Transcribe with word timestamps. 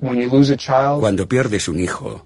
Cuando 0.00 1.28
pierdes 1.28 1.68
un 1.68 1.80
hijo, 1.80 2.24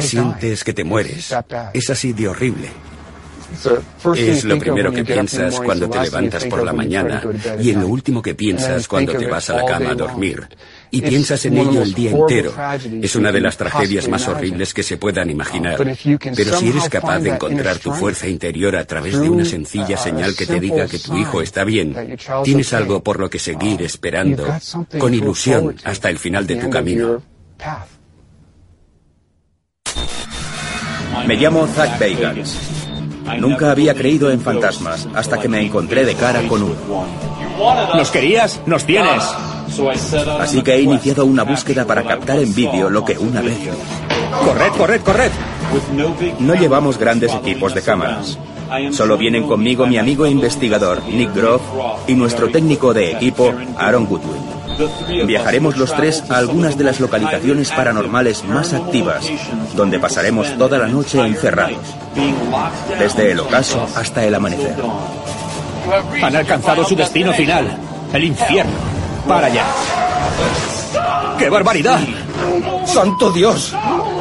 sientes 0.00 0.64
que 0.64 0.72
te 0.72 0.84
mueres. 0.84 1.34
Es 1.72 1.90
así 1.90 2.12
de 2.12 2.28
horrible. 2.28 2.68
Es 4.14 4.44
lo 4.44 4.58
primero 4.58 4.92
que 4.92 5.04
piensas 5.04 5.60
cuando 5.60 5.88
te 5.88 6.00
levantas 6.00 6.44
por 6.46 6.64
la 6.64 6.72
mañana 6.72 7.22
y 7.60 7.70
en 7.70 7.80
lo 7.80 7.88
último 7.88 8.22
que 8.22 8.34
piensas 8.34 8.88
cuando 8.88 9.14
te 9.14 9.26
vas 9.26 9.50
a 9.50 9.56
la 9.56 9.64
cama 9.64 9.90
a 9.90 9.94
dormir. 9.94 10.46
Y 10.90 11.02
piensas 11.02 11.44
en 11.46 11.58
ello 11.58 11.82
el 11.82 11.92
día 11.92 12.12
entero. 12.12 12.54
Es 13.02 13.16
una 13.16 13.32
de 13.32 13.40
las 13.40 13.56
tragedias 13.56 14.08
más 14.08 14.26
horribles 14.28 14.72
que 14.72 14.82
se 14.82 14.96
puedan 14.96 15.30
imaginar. 15.30 15.76
Pero 15.78 16.58
si 16.58 16.68
eres 16.68 16.88
capaz 16.88 17.18
de 17.20 17.30
encontrar 17.30 17.78
tu 17.78 17.92
fuerza 17.92 18.28
interior 18.28 18.76
a 18.76 18.84
través 18.84 19.20
de 19.20 19.28
una 19.28 19.44
sencilla 19.44 19.96
señal 19.96 20.34
que 20.36 20.46
te 20.46 20.60
diga 20.60 20.86
que 20.86 20.98
tu 20.98 21.16
hijo 21.16 21.42
está 21.42 21.64
bien, 21.64 22.16
tienes 22.44 22.72
algo 22.72 23.02
por 23.02 23.18
lo 23.18 23.28
que 23.28 23.38
seguir 23.38 23.82
esperando, 23.82 24.46
con 24.98 25.14
ilusión, 25.14 25.74
hasta 25.84 26.10
el 26.10 26.18
final 26.18 26.46
de 26.46 26.56
tu 26.56 26.70
camino. 26.70 27.22
Me 31.26 31.34
llamo 31.34 31.66
Zach 31.66 31.98
Bagans. 31.98 32.75
Nunca 33.38 33.70
había 33.70 33.94
creído 33.94 34.30
en 34.30 34.40
fantasmas 34.40 35.08
hasta 35.14 35.38
que 35.38 35.48
me 35.48 35.60
encontré 35.60 36.04
de 36.04 36.14
cara 36.14 36.42
con 36.48 36.62
uno. 36.62 37.06
¿Nos 37.94 38.10
querías? 38.10 38.60
¡Nos 38.66 38.84
tienes! 38.84 39.22
Así 40.40 40.62
que 40.62 40.74
he 40.74 40.80
iniciado 40.80 41.26
una 41.26 41.42
búsqueda 41.42 41.84
para 41.84 42.02
captar 42.04 42.38
en 42.38 42.54
vídeo 42.54 42.88
lo 42.88 43.04
que 43.04 43.18
una 43.18 43.40
vez. 43.40 43.58
¡Corred, 44.44 44.72
corred, 44.72 45.00
corred! 45.02 45.30
No 46.38 46.54
llevamos 46.54 46.98
grandes 46.98 47.34
equipos 47.34 47.74
de 47.74 47.82
cámaras. 47.82 48.38
Solo 48.90 49.16
vienen 49.16 49.46
conmigo 49.46 49.86
mi 49.86 49.98
amigo 49.98 50.26
e 50.26 50.30
investigador 50.30 51.02
Nick 51.08 51.34
Groff 51.34 51.62
y 52.06 52.14
nuestro 52.14 52.48
técnico 52.48 52.92
de 52.92 53.12
equipo 53.12 53.52
Aaron 53.76 54.06
Goodwin. 54.06 54.65
Viajaremos 55.26 55.76
los 55.76 55.94
tres 55.94 56.22
a 56.28 56.36
algunas 56.36 56.76
de 56.76 56.84
las 56.84 57.00
localizaciones 57.00 57.70
paranormales 57.70 58.44
más 58.44 58.72
activas, 58.72 59.26
donde 59.74 59.98
pasaremos 59.98 60.56
toda 60.58 60.78
la 60.78 60.86
noche 60.86 61.20
encerrados, 61.20 61.78
desde 62.98 63.32
el 63.32 63.40
ocaso 63.40 63.86
hasta 63.94 64.24
el 64.24 64.34
amanecer. 64.34 64.76
Han 66.22 66.36
alcanzado 66.36 66.84
su 66.84 66.96
destino 66.96 67.32
final, 67.32 67.76
el 68.12 68.24
infierno. 68.24 68.72
Para 69.26 69.46
allá. 69.46 69.64
¡Qué 71.38 71.48
barbaridad! 71.50 72.00
¡Santo 72.84 73.30
Dios! 73.30 73.74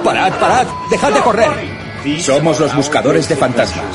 ¡Parad, 0.04 0.34
parad! 0.40 0.68
¡Dejad 0.90 1.12
de 1.12 1.22
correr! 1.22 2.20
Somos 2.20 2.60
los 2.60 2.76
buscadores 2.76 3.28
de 3.30 3.36
fantasmas. 3.36 3.86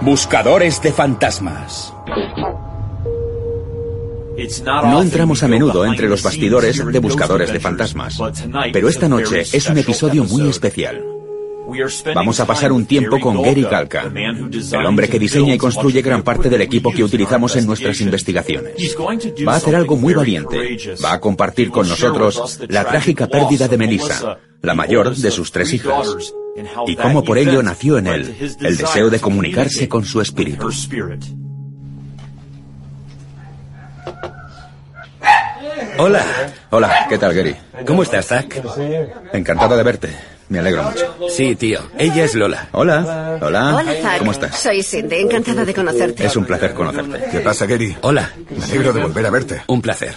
Buscadores 0.00 0.80
de 0.82 0.92
fantasmas. 0.92 1.92
No 4.64 5.02
entramos 5.02 5.42
a 5.42 5.48
menudo 5.48 5.84
entre 5.84 6.08
los 6.08 6.22
bastidores 6.22 6.84
de 6.84 6.98
buscadores 7.00 7.52
de 7.52 7.60
fantasmas, 7.60 8.18
pero 8.72 8.88
esta 8.88 9.08
noche 9.08 9.40
es 9.40 9.68
un 9.68 9.78
episodio 9.78 10.24
muy 10.24 10.48
especial. 10.48 11.04
Vamos 12.14 12.40
a 12.40 12.46
pasar 12.46 12.72
un 12.72 12.86
tiempo 12.86 13.20
con 13.20 13.42
Gary 13.42 13.62
Galka, 13.62 14.10
el 14.14 14.86
hombre 14.86 15.08
que 15.08 15.18
diseña 15.18 15.54
y 15.54 15.58
construye 15.58 16.00
gran 16.02 16.22
parte 16.22 16.48
del 16.48 16.62
equipo 16.62 16.92
que 16.92 17.04
utilizamos 17.04 17.56
en 17.56 17.66
nuestras 17.66 18.00
investigaciones. 18.00 18.96
Va 19.46 19.54
a 19.54 19.56
hacer 19.56 19.76
algo 19.76 19.96
muy 19.96 20.14
valiente. 20.14 20.78
Va 21.04 21.14
a 21.14 21.20
compartir 21.20 21.70
con 21.70 21.88
nosotros 21.88 22.60
la 22.68 22.84
trágica 22.84 23.26
pérdida 23.26 23.68
de 23.68 23.76
Melissa, 23.76 24.38
la 24.62 24.74
mayor 24.74 25.14
de 25.14 25.30
sus 25.30 25.52
tres 25.52 25.72
hijas, 25.74 26.32
y 26.86 26.96
cómo 26.96 27.22
por 27.22 27.38
ello 27.38 27.62
nació 27.62 27.98
en 27.98 28.06
él 28.06 28.34
el 28.60 28.76
deseo 28.76 29.10
de 29.10 29.20
comunicarse 29.20 29.88
con 29.88 30.04
su 30.04 30.20
espíritu. 30.20 30.70
Hola. 36.00 36.24
Hola, 36.70 37.06
¿qué 37.08 37.18
tal, 37.18 37.34
Gary? 37.34 37.56
¿Cómo 37.84 38.04
estás, 38.04 38.26
Zach? 38.26 38.46
Encantado 39.32 39.76
de 39.76 39.82
verte. 39.82 40.08
Me 40.48 40.60
alegro 40.60 40.84
mucho. 40.84 41.16
Sí, 41.28 41.56
tío. 41.56 41.80
Ella 41.98 42.24
es 42.24 42.36
Lola. 42.36 42.68
Hola. 42.70 43.38
Hola. 43.42 43.76
Hola, 43.76 43.94
Zach. 44.00 44.18
¿Cómo 44.18 44.30
estás? 44.30 44.56
Soy 44.56 44.82
Cindy, 44.84 45.16
encantada 45.16 45.64
de 45.64 45.74
conocerte. 45.74 46.24
Es 46.24 46.36
un 46.36 46.44
placer 46.44 46.72
conocerte. 46.72 47.30
¿Qué 47.32 47.40
pasa, 47.40 47.66
Gary? 47.66 47.96
Hola. 48.02 48.30
Me 48.48 48.64
alegro 48.64 48.92
de 48.92 49.02
volver 49.02 49.26
a 49.26 49.30
verte. 49.30 49.62
Un 49.66 49.82
placer. 49.82 50.14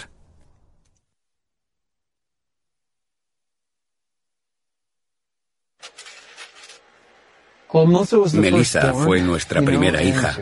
Melissa 8.34 8.92
fue 8.92 9.20
nuestra 9.20 9.62
primera 9.62 10.00
hija. 10.02 10.36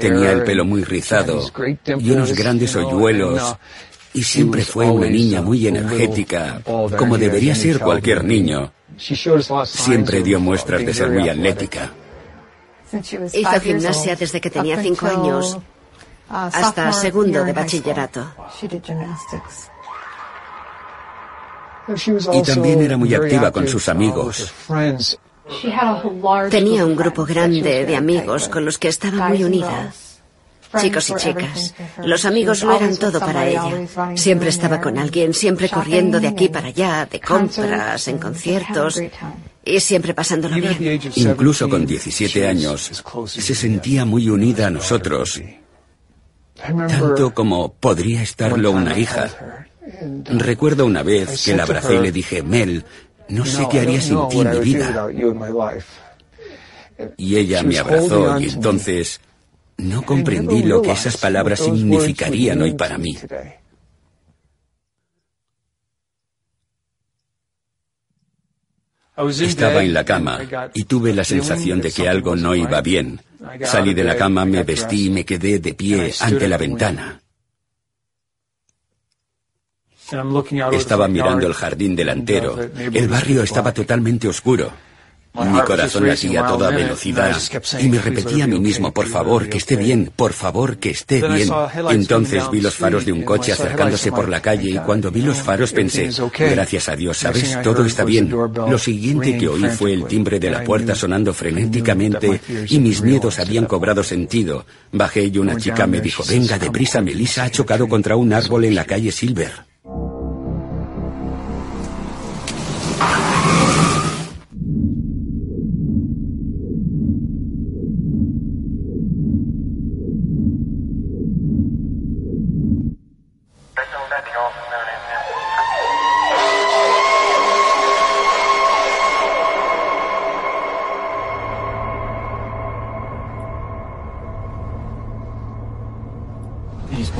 Tenía 0.00 0.32
el 0.32 0.42
pelo 0.42 0.64
muy 0.64 0.82
rizado 0.82 1.42
y 1.98 2.10
unos 2.10 2.32
grandes 2.32 2.74
hoyuelos 2.74 3.56
y 4.18 4.22
siempre 4.24 4.64
fue 4.64 4.90
una 4.90 5.08
niña 5.08 5.40
muy 5.42 5.68
energética, 5.68 6.60
como 6.64 7.16
debería 7.16 7.54
ser 7.54 7.78
cualquier 7.78 8.24
niño. 8.24 8.72
Siempre 9.64 10.22
dio 10.22 10.40
muestras 10.40 10.84
de 10.84 10.92
ser 10.92 11.10
muy 11.10 11.28
atlética. 11.28 11.92
Hizo 13.32 13.60
gimnasia 13.60 14.16
desde 14.16 14.40
que 14.40 14.50
tenía 14.50 14.82
cinco 14.82 15.06
años 15.06 15.58
hasta 16.28 16.92
segundo 16.92 17.44
de 17.44 17.52
bachillerato. 17.52 18.26
Y 22.32 22.42
también 22.42 22.82
era 22.82 22.96
muy 22.96 23.14
activa 23.14 23.52
con 23.52 23.68
sus 23.68 23.88
amigos. 23.88 24.52
Tenía 26.50 26.84
un 26.84 26.96
grupo 26.96 27.24
grande 27.24 27.86
de 27.86 27.96
amigos 27.96 28.48
con 28.48 28.64
los 28.64 28.78
que 28.78 28.88
estaba 28.88 29.28
muy 29.28 29.44
unida. 29.44 29.92
Chicos 30.76 31.10
y 31.10 31.14
chicas. 31.14 31.74
Los 32.04 32.24
amigos 32.24 32.62
lo 32.62 32.76
eran 32.76 32.96
todo 32.96 33.20
para 33.20 33.46
ella. 33.46 33.86
Siempre 34.16 34.50
estaba 34.50 34.80
con 34.80 34.98
alguien, 34.98 35.32
siempre 35.32 35.68
corriendo 35.68 36.20
de 36.20 36.28
aquí 36.28 36.48
para 36.48 36.68
allá, 36.68 37.08
de 37.10 37.20
compras, 37.20 38.06
en 38.08 38.18
conciertos, 38.18 39.00
y 39.64 39.80
siempre 39.80 40.14
pasándolo 40.14 40.56
bien. 40.56 41.00
Incluso 41.14 41.68
con 41.68 41.86
17 41.86 42.46
años, 42.46 42.90
se 43.26 43.54
sentía 43.54 44.04
muy 44.04 44.28
unida 44.28 44.66
a 44.66 44.70
nosotros, 44.70 45.40
tanto 46.56 47.32
como 47.32 47.72
podría 47.72 48.22
estarlo 48.22 48.70
una 48.72 48.98
hija. 48.98 49.30
Recuerdo 50.24 50.84
una 50.84 51.02
vez 51.02 51.44
que 51.44 51.56
la 51.56 51.62
abracé 51.62 51.94
y 51.94 52.00
le 52.00 52.12
dije, 52.12 52.42
Mel, 52.42 52.84
no 53.28 53.46
sé 53.46 53.66
qué 53.70 53.80
haría 53.80 54.00
sin 54.00 54.28
ti 54.28 54.40
en 54.40 54.50
mi 54.50 54.60
vida. 54.60 55.08
Y 57.16 57.36
ella 57.36 57.62
me 57.62 57.78
abrazó 57.78 58.38
y 58.40 58.48
entonces 58.50 59.20
no 59.78 60.02
comprendí 60.02 60.62
lo 60.62 60.82
que 60.82 60.92
esas 60.92 61.16
palabras 61.16 61.60
significarían 61.60 62.60
hoy 62.62 62.74
para 62.74 62.98
mí. 62.98 63.16
Estaba 69.16 69.82
en 69.82 69.94
la 69.94 70.04
cama 70.04 70.40
y 70.74 70.84
tuve 70.84 71.12
la 71.12 71.24
sensación 71.24 71.80
de 71.80 71.90
que 71.90 72.08
algo 72.08 72.36
no 72.36 72.54
iba 72.54 72.80
bien. 72.80 73.20
Salí 73.64 73.94
de 73.94 74.04
la 74.04 74.16
cama, 74.16 74.44
me 74.44 74.62
vestí 74.62 75.06
y 75.06 75.10
me 75.10 75.24
quedé 75.24 75.58
de 75.58 75.74
pie 75.74 76.12
ante 76.20 76.46
la 76.46 76.56
ventana. 76.56 77.20
Estaba 80.72 81.08
mirando 81.08 81.46
el 81.46 81.52
jardín 81.52 81.94
delantero. 81.94 82.58
El 82.60 83.08
barrio 83.08 83.42
estaba 83.42 83.72
totalmente 83.72 84.28
oscuro. 84.28 84.72
Mi 85.34 85.60
corazón 85.60 86.06
latía 86.06 86.44
a 86.44 86.48
toda 86.48 86.70
velocidad 86.70 87.36
y 87.80 87.88
me 87.88 87.98
repetía 88.00 88.44
a 88.44 88.46
mí 88.46 88.58
mismo, 88.58 88.92
por 88.92 89.06
favor, 89.06 89.48
que 89.48 89.58
esté 89.58 89.76
bien, 89.76 90.10
por 90.14 90.32
favor, 90.32 90.78
que 90.78 90.90
esté 90.90 91.26
bien. 91.28 91.48
Entonces 91.90 92.50
vi 92.50 92.60
los 92.60 92.74
faros 92.74 93.04
de 93.04 93.12
un 93.12 93.22
coche 93.22 93.52
acercándose 93.52 94.10
por 94.10 94.28
la 94.28 94.40
calle 94.40 94.70
y 94.70 94.78
cuando 94.78 95.10
vi 95.10 95.22
los 95.22 95.38
faros 95.38 95.72
pensé, 95.72 96.10
gracias 96.38 96.88
a 96.88 96.96
Dios, 96.96 97.18
¿sabes? 97.18 97.58
Todo 97.62 97.84
está 97.84 98.04
bien. 98.04 98.30
Lo 98.30 98.78
siguiente 98.78 99.38
que 99.38 99.48
oí 99.48 99.64
fue 99.68 99.92
el 99.94 100.06
timbre 100.06 100.40
de 100.40 100.50
la 100.50 100.64
puerta 100.64 100.94
sonando 100.94 101.32
frenéticamente 101.32 102.40
y 102.68 102.78
mis 102.78 103.02
miedos 103.02 103.38
habían 103.38 103.66
cobrado 103.66 104.02
sentido. 104.02 104.66
Bajé 104.92 105.24
y 105.26 105.38
una 105.38 105.56
chica 105.56 105.86
me 105.86 106.00
dijo, 106.00 106.24
venga, 106.28 106.58
deprisa, 106.58 107.00
Melissa 107.00 107.44
ha 107.44 107.50
chocado 107.50 107.88
contra 107.88 108.16
un 108.16 108.32
árbol 108.32 108.64
en 108.64 108.74
la 108.74 108.84
calle 108.84 109.12
Silver. 109.12 109.67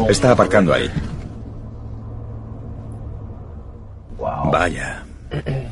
Está 0.08 0.32
aparcando 0.32 0.72
ahí. 0.72 0.90
Vaya. 4.50 5.05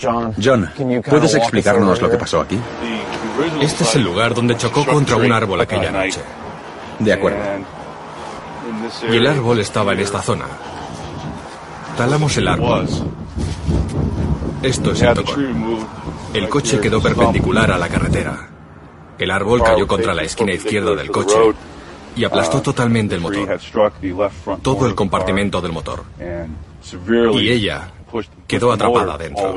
John, 0.00 0.70
¿puedes 1.08 1.34
explicarnos 1.34 2.00
lo 2.00 2.08
que 2.08 2.18
pasó 2.18 2.42
aquí? 2.42 2.58
Este 3.60 3.82
es 3.82 3.96
el 3.96 4.04
lugar 4.04 4.34
donde 4.34 4.56
chocó 4.56 4.84
contra 4.86 5.16
un 5.16 5.32
árbol 5.32 5.60
aquella 5.60 5.90
noche. 5.90 6.20
De 7.00 7.12
acuerdo. 7.12 7.38
Y 9.10 9.16
el 9.16 9.26
árbol 9.26 9.58
estaba 9.58 9.92
en 9.94 10.00
esta 10.00 10.22
zona. 10.22 10.44
Talamos 11.96 12.36
el 12.36 12.46
árbol. 12.46 12.86
Esto 14.62 14.92
es 14.92 15.02
el 15.02 15.14
tocón. 15.14 15.86
El 16.32 16.48
coche 16.48 16.78
quedó 16.78 17.02
perpendicular 17.02 17.72
a 17.72 17.78
la 17.78 17.88
carretera. 17.88 18.48
El 19.18 19.30
árbol 19.30 19.62
cayó 19.64 19.86
contra 19.86 20.14
la 20.14 20.22
esquina 20.22 20.52
izquierda 20.52 20.94
del 20.94 21.10
coche 21.10 21.36
y 22.16 22.24
aplastó 22.24 22.62
totalmente 22.62 23.14
el 23.14 23.20
motor. 23.20 23.60
Todo 24.62 24.86
el 24.86 24.94
compartimento 24.94 25.60
del 25.60 25.72
motor. 25.72 26.04
Y 27.34 27.48
ella 27.50 27.92
quedó 28.46 28.72
atrapada 28.72 29.18
dentro. 29.18 29.54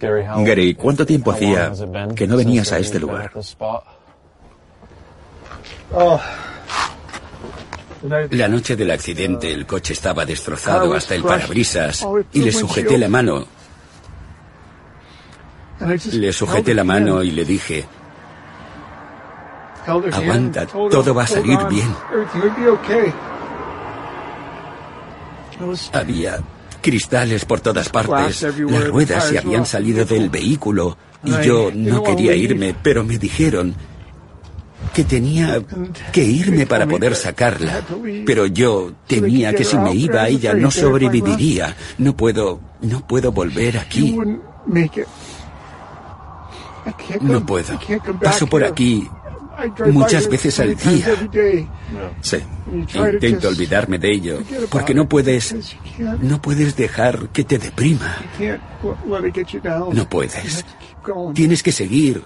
Gary, 0.00 0.74
¿cuánto 0.74 1.04
tiempo 1.04 1.30
hacía 1.30 1.72
que 2.16 2.26
no 2.26 2.36
venías 2.36 2.72
a 2.72 2.78
este 2.78 2.98
lugar? 2.98 3.30
La 8.02 8.48
noche 8.48 8.76
del 8.76 8.90
accidente 8.90 9.52
el 9.52 9.66
coche 9.66 9.92
estaba 9.92 10.24
destrozado 10.24 10.94
hasta 10.94 11.14
el 11.14 11.22
parabrisas 11.22 12.06
y 12.32 12.40
le 12.40 12.52
sujeté 12.52 12.96
la 12.96 13.08
mano. 13.08 13.46
Le 16.12 16.32
sujeté 16.32 16.74
la 16.74 16.84
mano 16.84 17.22
y 17.22 17.30
le 17.30 17.44
dije, 17.44 17.84
aguanta, 19.86 20.66
todo 20.66 21.14
va 21.14 21.24
a 21.24 21.26
salir 21.26 21.58
bien. 21.68 21.94
Había 25.92 26.38
cristales 26.80 27.44
por 27.44 27.60
todas 27.60 27.90
partes, 27.90 28.42
las 28.42 28.88
ruedas 28.88 29.28
se 29.28 29.38
habían 29.38 29.66
salido 29.66 30.06
del 30.06 30.30
vehículo 30.30 30.96
y 31.22 31.32
yo 31.42 31.70
no 31.74 32.02
quería 32.02 32.34
irme, 32.34 32.74
pero 32.82 33.04
me 33.04 33.18
dijeron 33.18 33.74
que 34.94 35.04
tenía 35.04 35.62
que 36.12 36.24
irme 36.24 36.66
para 36.66 36.86
poder 36.86 37.14
sacarla. 37.14 37.82
Pero 38.26 38.46
yo 38.46 38.92
temía 39.06 39.54
que 39.54 39.64
si 39.64 39.76
me 39.78 39.94
iba 39.94 40.28
ella 40.28 40.54
no 40.54 40.70
sobreviviría. 40.70 41.76
No 41.98 42.16
puedo, 42.16 42.60
no 42.82 43.06
puedo 43.06 43.32
volver 43.32 43.78
aquí. 43.78 44.18
No 47.20 47.46
puedo. 47.46 47.78
Paso 48.20 48.46
por 48.46 48.64
aquí 48.64 49.08
muchas 49.92 50.28
veces 50.28 50.58
al 50.60 50.74
día. 50.76 51.06
Sí. 52.20 52.38
Intento 52.94 53.48
olvidarme 53.48 53.98
de 53.98 54.12
ello, 54.12 54.38
porque 54.70 54.94
no 54.94 55.08
puedes, 55.08 55.54
no 56.20 56.40
puedes 56.40 56.76
dejar 56.76 57.28
que 57.28 57.44
te 57.44 57.58
deprima. 57.58 58.16
No 59.92 60.08
puedes. 60.08 60.64
Tienes 61.34 61.62
que 61.62 61.72
seguir, 61.72 62.22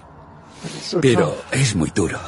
pero 1.01 1.37
es 1.51 1.75
muy 1.75 1.91
duro. 1.93 2.19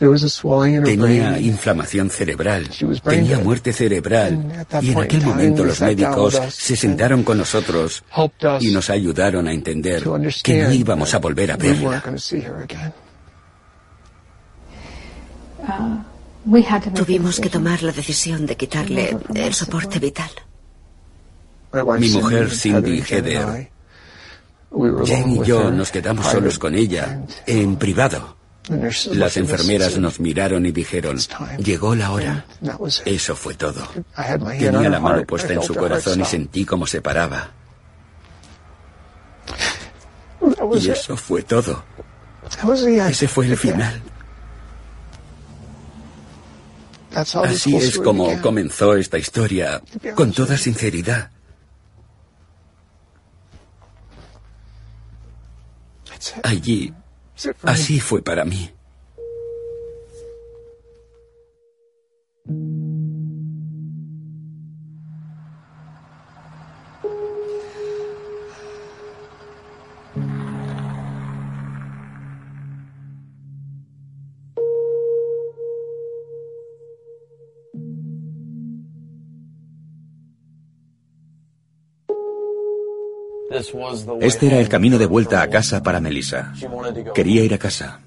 Tenía 0.00 1.38
inflamación 1.38 2.08
cerebral, 2.08 2.70
tenía 3.04 3.38
muerte 3.38 3.70
cerebral. 3.72 4.66
Y 4.80 4.92
en 4.92 4.98
aquel 4.98 5.22
momento 5.22 5.62
los 5.62 5.80
médicos 5.82 6.40
se 6.50 6.74
sentaron 6.74 7.22
con 7.22 7.36
nosotros 7.36 8.02
y 8.60 8.70
nos 8.70 8.88
ayudaron 8.88 9.46
a 9.46 9.52
entender 9.52 10.02
que 10.42 10.62
no 10.62 10.72
íbamos 10.72 11.12
a 11.12 11.18
volver 11.18 11.52
a 11.52 11.56
verla. 11.58 12.02
Tuvimos 16.94 17.38
que 17.38 17.50
tomar 17.50 17.82
la 17.82 17.92
decisión 17.92 18.46
de 18.46 18.56
quitarle 18.56 19.18
el 19.34 19.52
soporte 19.52 19.98
vital. 19.98 20.30
Mi 21.98 22.08
mujer, 22.08 22.50
Cindy 22.50 23.02
Heather, 23.02 23.70
Jane 25.04 25.34
y 25.34 25.46
yo 25.46 25.70
nos 25.70 25.90
quedamos 25.90 26.24
solos 26.26 26.58
con 26.58 26.74
ella, 26.74 27.20
en 27.46 27.76
privado. 27.76 28.39
Las 29.12 29.36
enfermeras 29.36 29.98
nos 29.98 30.20
miraron 30.20 30.64
y 30.64 30.72
dijeron, 30.72 31.18
llegó 31.58 31.94
la 31.94 32.12
hora. 32.12 32.46
Eso 33.04 33.34
fue 33.34 33.54
todo. 33.54 33.88
Tenía 34.58 34.88
la 34.88 35.00
mano 35.00 35.24
puesta 35.24 35.52
en 35.52 35.62
su 35.62 35.74
corazón 35.74 36.20
y 36.20 36.24
sentí 36.24 36.64
cómo 36.64 36.86
se 36.86 37.02
paraba. 37.02 37.50
Y 40.78 40.90
eso 40.90 41.16
fue 41.16 41.42
todo. 41.42 41.82
Ese 43.08 43.28
fue 43.28 43.46
el 43.46 43.56
final. 43.56 44.00
Así 47.12 47.76
es 47.76 47.98
como 47.98 48.40
comenzó 48.40 48.94
esta 48.94 49.18
historia, 49.18 49.82
con 50.14 50.32
toda 50.32 50.56
sinceridad. 50.56 51.30
Allí 56.44 56.92
Así 57.62 58.00
fue 58.00 58.22
para 58.22 58.44
mí. 58.44 58.70
Este 84.20 84.46
era 84.46 84.58
el 84.58 84.68
camino 84.68 84.98
de 84.98 85.06
vuelta 85.06 85.42
a 85.42 85.48
casa 85.48 85.82
para 85.82 86.00
Melissa. 86.00 86.52
Quería 87.14 87.42
ir 87.44 87.54
a 87.54 87.58
casa. 87.58 88.00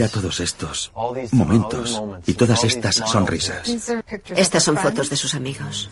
Mira 0.00 0.08
todos 0.10 0.40
estos 0.40 0.92
momentos 1.32 2.02
y 2.26 2.32
todas 2.32 2.64
estas 2.64 2.96
sonrisas. 2.96 3.68
Estas 4.34 4.62
son 4.62 4.78
fotos 4.78 5.10
de 5.10 5.16
sus 5.16 5.34
amigos. 5.34 5.90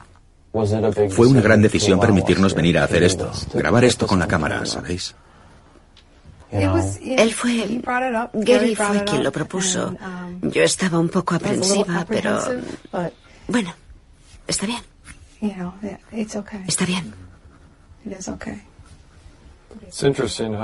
Fue 1.11 1.27
una 1.27 1.43
gran 1.43 1.61
decisión 1.61 2.01
permitirnos 2.01 2.55
venir 2.55 2.79
a 2.79 2.85
hacer 2.85 3.03
esto, 3.03 3.31
grabar 3.53 3.85
esto 3.85 4.07
con 4.07 4.19
la 4.19 4.27
cámara, 4.27 4.65
¿sabéis? 4.65 5.15
Él 6.51 7.35
fue... 7.35 7.83
Gary 8.33 8.75
fue 8.75 9.05
quien 9.05 9.23
lo 9.23 9.31
propuso. 9.31 9.95
Yo 10.41 10.63
estaba 10.63 10.99
un 10.99 11.11
poco 11.11 11.35
aprensiva, 11.35 12.07
pero... 12.09 12.41
Bueno, 13.47 13.75
está 14.47 14.67
bien. 14.67 14.83
Está 16.67 16.87
bien. 16.87 17.13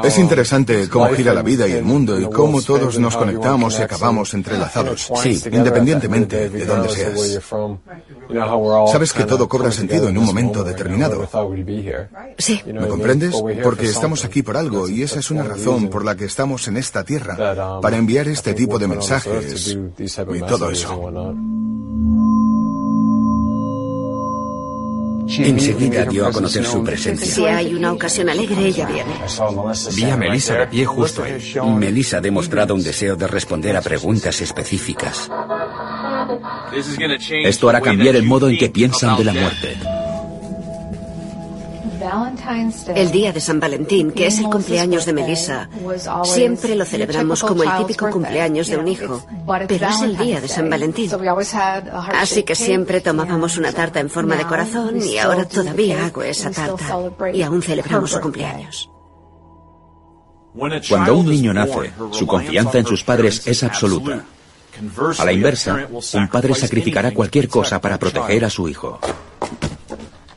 Es 0.02 0.18
interesante 0.18 0.88
cómo 0.88 1.08
gira 1.08 1.32
la 1.32 1.42
vida 1.42 1.66
y 1.66 1.72
el 1.72 1.82
mundo 1.82 2.20
y 2.20 2.28
cómo 2.28 2.62
todos 2.62 2.98
nos 2.98 3.16
conectamos 3.16 3.78
y 3.78 3.82
acabamos 3.82 4.34
entrelazados, 4.34 5.10
sí, 5.16 5.40
independientemente 5.50 6.50
de 6.50 6.64
dónde 6.64 6.88
seas. 6.90 7.40
Sabes 8.90 9.12
que 9.12 9.24
todo 9.24 9.48
cobra 9.48 9.70
sentido 9.72 10.08
en 10.08 10.18
un 10.18 10.24
momento 10.24 10.62
determinado. 10.62 11.28
Sí. 12.38 12.60
¿Me 12.66 12.86
comprendes? 12.86 13.34
Porque 13.62 13.86
estamos 13.86 14.24
aquí 14.24 14.42
por 14.42 14.56
algo 14.56 14.88
y 14.88 15.02
esa 15.02 15.18
es 15.18 15.30
una 15.30 15.42
razón 15.42 15.88
por 15.88 16.04
la 16.04 16.16
que 16.16 16.26
estamos 16.26 16.68
en 16.68 16.76
esta 16.76 17.04
tierra, 17.04 17.80
para 17.80 17.96
enviar 17.96 18.28
este 18.28 18.54
tipo 18.54 18.78
de 18.78 18.88
mensajes 18.88 19.76
y 19.98 20.40
todo 20.40 20.70
eso. 20.70 21.34
Enseguida 25.28 26.04
dio 26.04 26.26
a 26.26 26.32
conocer 26.32 26.64
su 26.64 26.82
presencia. 26.82 27.26
Si 27.26 27.44
hay 27.44 27.74
una 27.74 27.92
ocasión 27.92 28.28
alegre, 28.28 28.66
ella 28.66 28.86
viene. 28.86 29.14
Vi 29.94 30.04
a 30.04 30.16
Melissa 30.16 30.54
de 30.54 30.66
pie 30.66 30.84
justo 30.84 31.22
ahí. 31.22 31.54
Melissa 31.76 32.18
ha 32.18 32.20
demostrado 32.20 32.74
un 32.74 32.82
deseo 32.82 33.16
de 33.16 33.26
responder 33.26 33.76
a 33.76 33.80
preguntas 33.80 34.40
específicas. 34.40 35.30
Esto 37.44 37.68
hará 37.68 37.80
cambiar 37.80 38.16
el 38.16 38.24
modo 38.24 38.48
en 38.48 38.58
que 38.58 38.68
piensan 38.70 39.16
de 39.16 39.24
la 39.24 39.32
muerte. 39.32 39.76
El 42.94 43.10
día 43.10 43.32
de 43.32 43.40
San 43.40 43.60
Valentín, 43.60 44.12
que 44.12 44.26
es 44.26 44.38
el 44.38 44.44
cumpleaños 44.44 45.06
de 45.06 45.12
Melissa, 45.12 45.68
siempre 46.24 46.74
lo 46.74 46.84
celebramos 46.84 47.42
como 47.42 47.62
el 47.62 47.76
típico 47.78 48.10
cumpleaños 48.10 48.68
de 48.68 48.76
un 48.76 48.88
hijo, 48.88 49.24
pero 49.68 49.88
es 49.88 50.02
el 50.02 50.16
día 50.16 50.40
de 50.40 50.48
San 50.48 50.68
Valentín. 50.70 51.10
Así 52.14 52.42
que 52.42 52.54
siempre 52.54 53.00
tomábamos 53.00 53.56
una 53.56 53.72
tarta 53.72 54.00
en 54.00 54.10
forma 54.10 54.36
de 54.36 54.44
corazón 54.44 55.00
y 55.02 55.18
ahora 55.18 55.44
todavía 55.44 56.06
hago 56.06 56.22
esa 56.22 56.50
tarta 56.50 57.00
y 57.32 57.42
aún 57.42 57.62
celebramos 57.62 58.10
su 58.10 58.20
cumpleaños. 58.20 58.90
Cuando 60.88 61.16
un 61.16 61.28
niño 61.28 61.52
nace, 61.52 61.92
su 62.12 62.26
confianza 62.26 62.78
en 62.78 62.86
sus 62.86 63.02
padres 63.02 63.46
es 63.46 63.62
absoluta. 63.64 64.24
A 65.18 65.24
la 65.24 65.32
inversa, 65.32 65.88
un 66.14 66.28
padre 66.28 66.54
sacrificará 66.54 67.12
cualquier 67.12 67.48
cosa 67.48 67.80
para 67.80 67.98
proteger 67.98 68.44
a 68.44 68.50
su 68.50 68.68
hijo. 68.68 69.00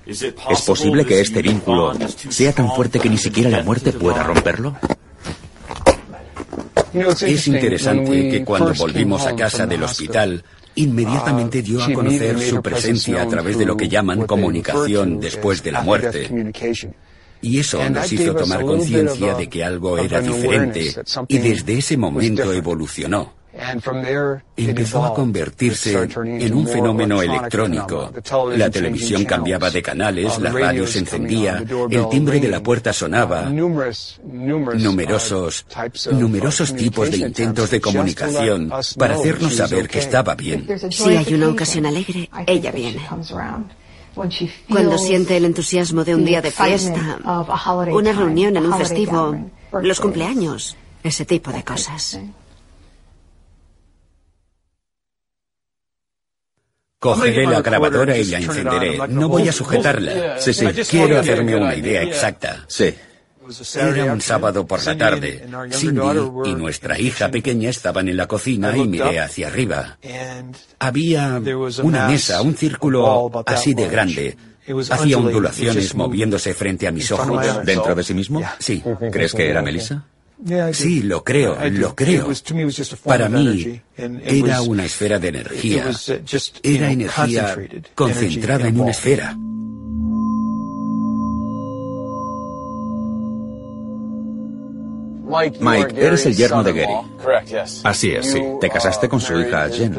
¿Es 0.07 0.61
posible 0.61 1.05
que 1.05 1.19
este 1.19 1.41
vínculo 1.41 1.93
sea 2.29 2.53
tan 2.53 2.71
fuerte 2.71 2.99
que 2.99 3.09
ni 3.09 3.17
siquiera 3.17 3.49
la 3.49 3.63
muerte 3.63 3.91
pueda 3.91 4.23
romperlo? 4.23 4.75
Es 7.21 7.47
interesante 7.47 8.29
que 8.29 8.45
cuando 8.45 8.73
volvimos 8.73 9.25
a 9.25 9.35
casa 9.35 9.65
del 9.65 9.83
hospital, 9.83 10.43
inmediatamente 10.75 11.61
dio 11.61 11.83
a 11.83 11.91
conocer 11.91 12.39
su 12.39 12.61
presencia 12.61 13.21
a 13.21 13.27
través 13.27 13.57
de 13.57 13.65
lo 13.65 13.75
que 13.75 13.89
llaman 13.89 14.25
comunicación 14.25 15.19
después 15.19 15.61
de 15.61 15.71
la 15.71 15.81
muerte. 15.81 16.53
Y 17.41 17.59
eso 17.59 17.87
nos 17.89 18.11
hizo 18.11 18.33
tomar 18.33 18.61
conciencia 18.63 19.35
de 19.35 19.47
que 19.47 19.63
algo 19.63 19.97
era 19.97 20.21
diferente 20.21 20.93
y 21.27 21.37
desde 21.37 21.77
ese 21.77 21.97
momento 21.97 22.51
evolucionó. 22.53 23.33
Empezó 24.55 25.05
a 25.05 25.13
convertirse 25.13 26.07
en 26.15 26.53
un 26.53 26.67
fenómeno 26.67 27.21
electrónico. 27.21 28.11
La 28.55 28.69
televisión 28.69 29.25
cambiaba 29.25 29.69
de 29.69 29.81
canales, 29.81 30.37
la 30.39 30.51
radio 30.51 30.85
se 30.85 30.99
encendía, 30.99 31.63
el 31.89 32.09
timbre 32.09 32.39
de 32.39 32.49
la 32.49 32.61
puerta 32.61 32.93
sonaba. 32.93 33.43
Numerosos, 33.43 35.65
numerosos 36.11 36.75
tipos 36.75 37.11
de 37.11 37.17
intentos 37.17 37.71
de 37.71 37.81
comunicación 37.81 38.71
para 38.97 39.15
hacernos 39.15 39.55
saber 39.55 39.87
que 39.87 39.99
estaba 39.99 40.35
bien. 40.35 40.67
Si 40.91 41.15
hay 41.15 41.33
una 41.33 41.49
ocasión 41.49 41.85
alegre, 41.85 42.29
ella 42.45 42.71
viene. 42.71 43.01
Cuando 44.69 44.97
siente 44.97 45.37
el 45.37 45.45
entusiasmo 45.45 46.03
de 46.03 46.15
un 46.15 46.25
día 46.25 46.41
de 46.41 46.51
fiesta, 46.51 47.19
una 47.91 48.13
reunión 48.13 48.57
en 48.57 48.65
un 48.65 48.77
festivo, 48.77 49.35
los 49.81 49.99
cumpleaños, 49.99 50.75
ese 51.03 51.25
tipo 51.25 51.51
de 51.51 51.63
cosas. 51.63 52.19
Cogeré 56.99 57.45
la 57.45 57.61
grabadora 57.61 58.17
y 58.17 58.25
la 58.25 58.39
encenderé. 58.39 58.97
No 59.09 59.29
voy 59.29 59.47
a 59.47 59.51
sujetarla. 59.51 60.39
Sí, 60.39 60.53
sí. 60.53 60.65
Quiero 60.89 61.19
hacerme 61.19 61.55
una 61.55 61.75
idea 61.75 62.01
exacta. 62.01 62.65
Sí. 62.67 62.93
Era 63.75 64.11
un 64.13 64.21
sábado 64.21 64.65
por 64.67 64.83
la 64.85 64.97
tarde. 64.97 65.47
Cindy 65.71 66.01
y 66.45 66.55
nuestra 66.55 66.99
hija 66.99 67.29
pequeña 67.29 67.69
estaban 67.69 68.09
en 68.09 68.17
la 68.17 68.27
cocina 68.27 68.75
y 68.75 68.87
miré 68.87 69.19
hacia 69.19 69.47
arriba. 69.47 69.97
Había 70.79 71.41
una 71.83 72.07
mesa, 72.07 72.41
un 72.41 72.55
círculo 72.55 73.31
así 73.45 73.73
de 73.73 73.87
grande. 73.87 74.37
Hacía 74.89 75.17
ondulaciones 75.17 75.95
moviéndose 75.95 76.53
frente 76.53 76.87
a 76.87 76.91
mis 76.91 77.11
ojos. 77.11 77.65
¿Dentro 77.65 77.95
de 77.95 78.03
sí 78.03 78.13
mismo? 78.13 78.41
Sí. 78.59 78.83
¿Crees 79.11 79.33
que 79.33 79.49
era 79.49 79.61
Melissa? 79.61 80.03
Sí, 80.73 81.01
lo 81.01 81.23
creo, 81.23 81.57
lo 81.69 81.95
creo. 81.95 82.27
Para 83.03 83.27
mí 83.29 83.81
era 84.23 84.61
una 84.61 84.85
esfera 84.85 85.17
de 85.19 85.27
energía. 85.29 85.85
Era 86.63 86.91
energía 86.91 87.57
concentrada 87.95 88.67
en 88.67 88.79
una 88.79 88.91
esfera. 88.91 89.35
Mike, 95.59 95.95
eres 96.05 96.25
el 96.25 96.35
yerno 96.35 96.63
de 96.63 96.73
Gary. 96.73 96.93
Así 97.83 98.11
es, 98.11 98.31
sí. 98.31 98.41
¿Te 98.61 98.69
casaste 98.69 99.09
con 99.09 99.19
su 99.19 99.37
hija 99.39 99.67
Jen? 99.69 99.93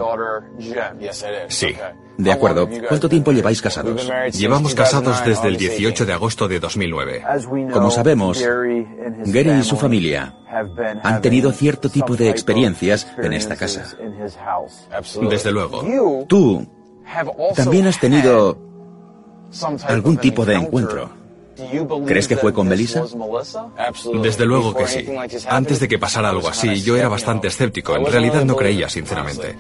Sí. 1.49 1.75
De 2.19 2.33
acuerdo. 2.33 2.69
¿Cuánto 2.89 3.09
tiempo 3.09 3.31
lleváis 3.31 3.63
casados? 3.63 4.11
Llevamos 4.33 4.75
casados 4.75 5.25
desde 5.25 5.47
el 5.47 5.57
18 5.57 6.05
de 6.05 6.13
agosto 6.13 6.49
de 6.49 6.59
2009. 6.59 7.23
Como 7.73 7.93
sabemos, 7.93 8.43
Gary 9.25 9.51
y 9.61 9.63
su 9.63 9.77
familia 9.77 10.35
han 11.05 11.23
tenido 11.23 11.53
cierto 11.53 11.89
tipo 11.89 12.17
de 12.17 12.29
experiencias 12.29 13.07
en 13.19 13.33
esta 13.33 13.55
casa. 13.55 13.97
Desde 15.31 15.53
luego. 15.53 16.27
Tú 16.27 16.67
también 17.55 17.87
has 17.87 18.01
tenido 18.01 18.59
algún 19.87 20.17
tipo 20.17 20.45
de 20.45 20.55
encuentro. 20.57 21.11
¿Crees 22.07 22.27
que 22.27 22.37
fue 22.37 22.53
con 22.53 22.67
Melissa? 22.67 23.05
Desde 24.23 24.45
luego 24.45 24.75
que 24.75 24.87
sí. 24.89 25.07
Antes 25.49 25.79
de 25.79 25.87
que 25.87 25.99
pasara 25.99 26.31
algo 26.31 26.49
así, 26.49 26.83
yo 26.83 26.97
era 26.97 27.09
bastante 27.09 27.47
escéptico. 27.47 27.95
En 27.95 28.07
realidad 28.07 28.45
no 28.45 28.57
creía, 28.57 28.89
sinceramente. 28.89 29.57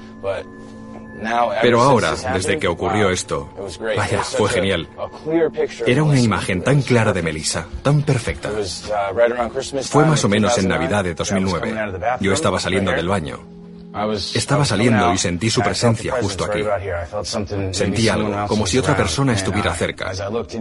Pero 1.62 1.82
ahora, 1.82 2.14
desde 2.32 2.58
que 2.58 2.68
ocurrió 2.68 3.10
esto, 3.10 3.48
vaya, 3.96 4.22
fue 4.22 4.48
genial. 4.50 4.88
Era 5.86 6.02
una 6.02 6.20
imagen 6.20 6.62
tan 6.62 6.82
clara 6.82 7.12
de 7.12 7.22
Melissa, 7.22 7.66
tan 7.82 8.02
perfecta. 8.02 8.50
Fue 9.82 10.04
más 10.04 10.24
o 10.24 10.28
menos 10.28 10.56
en 10.58 10.68
Navidad 10.68 11.04
de 11.04 11.14
2009. 11.14 11.74
Yo 12.20 12.32
estaba 12.32 12.58
saliendo 12.60 12.92
del 12.92 13.08
baño. 13.08 13.40
Estaba 14.34 14.64
saliendo 14.64 15.12
y 15.12 15.18
sentí 15.18 15.50
su 15.50 15.60
presencia 15.60 16.14
justo 16.20 16.44
aquí. 16.44 16.64
Sentí 17.72 18.08
algo, 18.08 18.46
como 18.46 18.66
si 18.66 18.78
otra 18.78 18.96
persona 18.96 19.32
estuviera 19.32 19.74
cerca. 19.74 20.12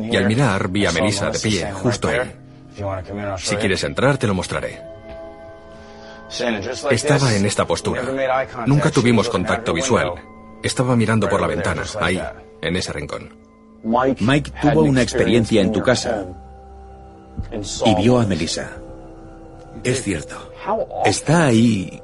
Y 0.10 0.16
al 0.16 0.26
mirar 0.26 0.70
vi 0.70 0.86
a 0.86 0.92
Melissa 0.92 1.30
de 1.30 1.40
pie, 1.40 1.72
justo 1.72 2.08
ahí. 2.08 2.32
Si 3.38 3.56
quieres 3.56 3.84
entrar, 3.84 4.18
te 4.18 4.28
lo 4.28 4.34
mostraré. 4.34 4.82
Estaba 6.92 7.34
en 7.34 7.46
esta 7.46 7.66
postura. 7.66 8.04
Nunca 8.66 8.92
tuvimos 8.92 9.30
contacto 9.30 9.74
visual. 9.74 10.14
Estaba 10.64 10.96
mirando 10.96 11.30
por 11.30 11.42
la 11.42 11.48
ventana, 11.48 11.84
ahí, 12.02 12.22
en 12.62 12.76
ese 12.76 12.94
rincón. 12.94 13.36
Mike 13.84 14.52
tuvo 14.62 14.82
una 14.82 15.02
experiencia 15.02 15.62
en 15.62 15.72
tu 15.72 15.82
casa 15.82 16.26
y 17.86 17.96
vio 17.96 18.20
a 18.20 18.26
Melissa. 18.26 18.72
Es 19.84 20.04
cierto. 20.04 20.36
¿Está 21.06 21.46
ahí 21.46 22.02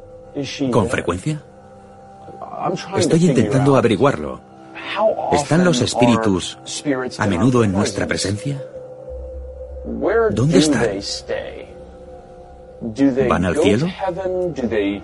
¿Con 0.72 0.90
frecuencia? 0.90 1.44
Estoy 2.98 3.30
intentando 3.30 3.76
averiguarlo. 3.76 4.42
¿Están 5.32 5.64
los 5.64 5.82
espíritus 5.82 6.58
a 7.18 7.28
menudo 7.28 7.64
en 7.64 7.72
nuestra 7.72 8.08
presencia? 8.08 8.62
¿Dónde 10.32 10.58
están? 10.58 10.88
¿Van 13.30 13.46
al 13.46 13.58
cielo? 13.58 13.88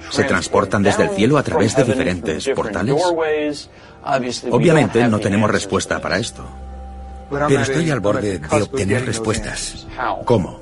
¿Se 0.10 0.24
transportan 0.26 0.84
desde 0.84 1.04
el 1.04 1.10
cielo 1.12 1.38
a 1.38 1.44
través 1.44 1.76
de 1.76 1.84
diferentes 1.86 2.50
portales? 2.50 3.02
Obviamente 4.52 5.08
no 5.08 5.20
tenemos 5.20 5.50
respuesta 5.50 6.00
para 6.00 6.18
esto. 6.18 6.44
Pero 7.30 7.62
estoy 7.62 7.90
al 7.90 8.02
borde 8.02 8.40
de 8.40 8.62
obtener 8.62 9.06
respuestas. 9.06 9.88
¿Cómo? 10.26 10.60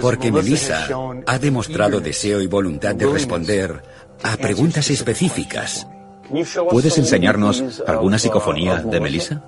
Porque 0.00 0.32
Melissa 0.32 0.86
ha 1.26 1.38
demostrado 1.38 2.00
deseo 2.00 2.40
y 2.40 2.46
voluntad 2.46 2.94
de 2.94 3.06
responder 3.06 3.82
a 4.22 4.36
preguntas 4.36 4.88
específicas. 4.90 5.86
¿Puedes 6.70 6.96
enseñarnos 6.96 7.82
alguna 7.86 8.18
psicofonía 8.18 8.76
de 8.76 9.00
Melissa? 9.00 9.42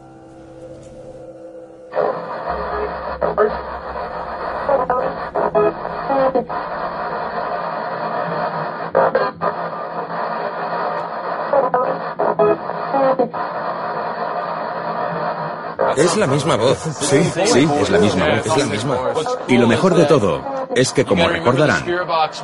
Es 15.97 16.17
la 16.17 16.27
misma 16.27 16.57
voz. 16.57 16.79
Sí, 17.01 17.23
sí, 17.47 17.69
es 17.81 17.91
la 17.91 17.99
misma 17.99 18.29
voz. 18.29 18.47
Es 18.47 18.57
la 18.57 18.67
misma. 18.67 18.99
Y 19.49 19.57
lo 19.57 19.67
mejor 19.67 19.95
de 19.95 20.05
todo 20.05 20.43
es 20.75 20.93
que, 20.93 21.05
como 21.05 21.29
recordarán, 21.29 21.85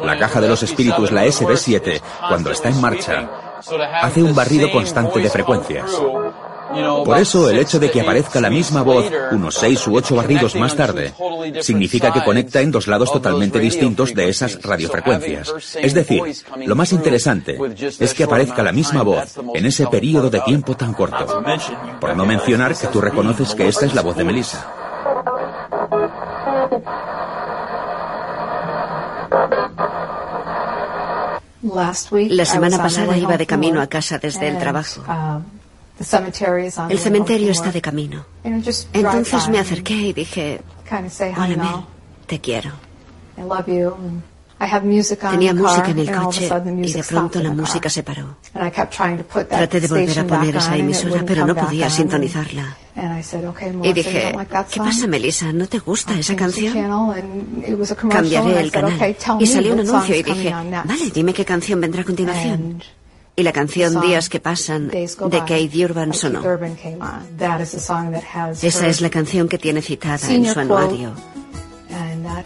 la 0.02 0.18
caja 0.18 0.40
de 0.40 0.49
los 0.49 0.62
espíritus, 0.62 1.12
la 1.12 1.26
SB7, 1.26 2.00
cuando 2.28 2.50
está 2.50 2.68
en 2.71 2.80
marcha, 2.80 3.28
hace 4.02 4.23
un 4.23 4.35
barrido 4.35 4.71
constante 4.71 5.21
de 5.21 5.30
frecuencias. 5.30 5.90
Por 7.05 7.19
eso 7.19 7.50
el 7.50 7.59
hecho 7.59 7.79
de 7.79 7.91
que 7.91 8.00
aparezca 8.00 8.41
la 8.41 8.50
misma 8.50 8.83
voz 8.83 9.11
unos 9.31 9.55
seis 9.55 9.87
u 9.87 9.97
ocho 9.97 10.17
barridos 10.17 10.55
más 10.57 10.75
tarde 10.75 11.12
significa 11.61 12.12
que 12.12 12.25
conecta 12.25 12.61
en 12.61 12.71
dos 12.71 12.87
lados 12.87 13.12
totalmente 13.12 13.59
distintos 13.59 14.14
de 14.14 14.29
esas 14.29 14.61
radiofrecuencias. 14.62 15.52
Es 15.76 15.95
decir, 15.95 16.23
lo 16.67 16.75
más 16.75 16.93
interesante 16.93 17.59
es 17.99 18.14
que 18.14 18.25
aparezca 18.25 18.62
la 18.62 18.73
misma 18.73 19.02
voz 19.02 19.38
en 19.55 19.67
ese 19.67 19.87
periodo 19.87 20.31
de 20.31 20.41
tiempo 20.41 20.76
tan 20.76 20.95
corto. 20.95 21.43
Por 22.00 22.17
no 22.17 22.26
mencionar 22.26 22.76
que 22.76 22.87
tú 22.88 23.00
reconoces 23.00 23.55
que 23.55 23.69
esta 23.69 23.87
es 23.87 23.95
la 23.95 24.02
voz 24.02 24.17
de 24.17 24.25
Melissa. 24.25 24.67
La 31.62 32.45
semana 32.45 32.76
pasada 32.79 33.17
iba 33.17 33.37
de 33.37 33.47
camino 33.47 33.81
a 33.81 33.87
casa 33.87 34.19
desde 34.19 34.49
el 34.49 34.59
trabajo. 34.59 35.02
El 36.88 36.99
cementerio 36.99 37.50
está 37.50 37.71
de 37.71 37.80
camino. 37.80 38.25
Entonces 38.44 39.49
me 39.49 39.59
acerqué 39.59 39.94
y 39.94 40.12
dije, 40.12 40.61
hola 41.37 41.56
Mel, 41.56 41.85
te 42.26 42.40
quiero. 42.40 42.71
Tenía 45.30 45.54
música 45.54 45.88
en 45.90 45.99
el 45.99 46.12
coche 46.12 46.49
y 46.82 46.92
de 46.92 47.02
pronto 47.02 47.42
la 47.42 47.50
música 47.50 47.88
se 47.88 48.02
paró. 48.04 48.37
Traté 49.49 49.80
de 49.80 49.88
volver 49.88 50.18
a 50.21 50.26
poner 50.26 50.56
esa 50.56 50.76
emisora, 50.76 51.25
pero 51.26 51.47
no 51.47 51.54
podía 51.54 51.90
sintonizarla. 51.90 52.76
Y 53.82 53.92
dije, 53.92 54.37
¿qué 54.71 54.78
pasa, 54.78 55.06
Melissa? 55.09 55.52
¿No 55.52 55.66
te 55.66 55.78
gusta 55.78 56.16
esa 56.18 56.37
canción? 56.37 56.75
Cambiaré 58.09 58.61
el 58.61 58.71
canal. 58.71 59.16
Y 59.40 59.47
salió 59.47 59.73
un 59.75 59.80
anuncio 59.80 60.14
y 60.14 60.23
dije, 60.23 60.52
vale, 60.52 61.11
dime 61.12 61.35
qué 61.35 61.44
canción 61.44 61.80
vendrá 61.80 62.02
a 62.02 62.04
continuación. 62.04 62.82
Y 63.35 63.43
la 63.43 63.53
canción 63.53 64.01
Días 64.01 64.29
que 64.29 64.41
pasan 64.41 64.89
de 64.89 65.39
Kate 65.39 65.85
Urban 65.85 66.12
sonó. 66.12 66.43
Esa 68.62 68.87
es 68.89 69.01
la 69.01 69.11
canción 69.11 69.49
que 69.49 69.59
tiene 69.59 69.81
citada 69.81 70.31
en 70.31 70.45
su 70.45 70.61
anuario. 70.61 71.12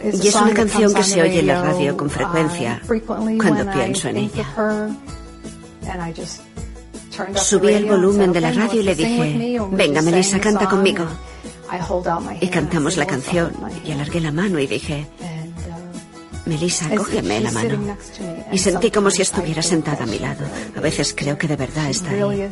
Y 0.05 0.29
es 0.29 0.35
una 0.35 0.55
canción 0.55 0.95
que 0.95 1.03
se 1.03 1.23
oye 1.23 1.41
en 1.41 1.47
la 1.49 1.63
radio 1.63 1.97
con 1.97 2.09
frecuencia 2.09 2.81
cuando 3.39 3.71
pienso 3.73 4.09
en 4.09 4.17
ella. 4.17 4.89
Subí 7.35 7.73
el 7.73 7.87
volumen 7.87 8.33
de 8.33 8.41
la 8.41 8.53
radio 8.53 8.81
y 8.81 8.85
le 8.85 8.95
dije, 8.95 9.59
venga 9.71 10.03
Melissa, 10.03 10.39
canta 10.39 10.69
conmigo. 10.69 11.05
Y 12.41 12.49
cantamos 12.49 12.97
la 12.97 13.07
canción 13.07 13.53
y 13.85 13.91
alargué 13.91 14.21
la 14.21 14.31
mano 14.31 14.59
y 14.61 14.67
dije, 14.67 15.07
Melissa, 16.47 16.89
cógeme 16.95 17.41
la 17.41 17.51
mano. 17.51 17.97
Y 18.53 18.59
sentí 18.59 18.91
como 18.91 19.11
si 19.11 19.23
estuviera 19.23 19.63
sentada 19.63 20.05
a 20.05 20.07
mi 20.07 20.19
lado. 20.19 20.45
A 20.77 20.81
veces 20.81 21.15
creo 21.17 21.37
que 21.37 21.49
de 21.49 21.57
verdad 21.57 21.91
está 21.91 22.11
ahí. 22.11 22.49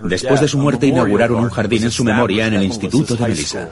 Después 0.00 0.40
de 0.40 0.48
su 0.48 0.58
muerte 0.58 0.86
inauguraron 0.86 1.44
un 1.44 1.50
jardín 1.50 1.84
en 1.84 1.90
su 1.90 2.04
memoria 2.04 2.46
en 2.46 2.54
el 2.54 2.64
Instituto 2.64 3.14
de 3.14 3.28
Melissa. 3.28 3.68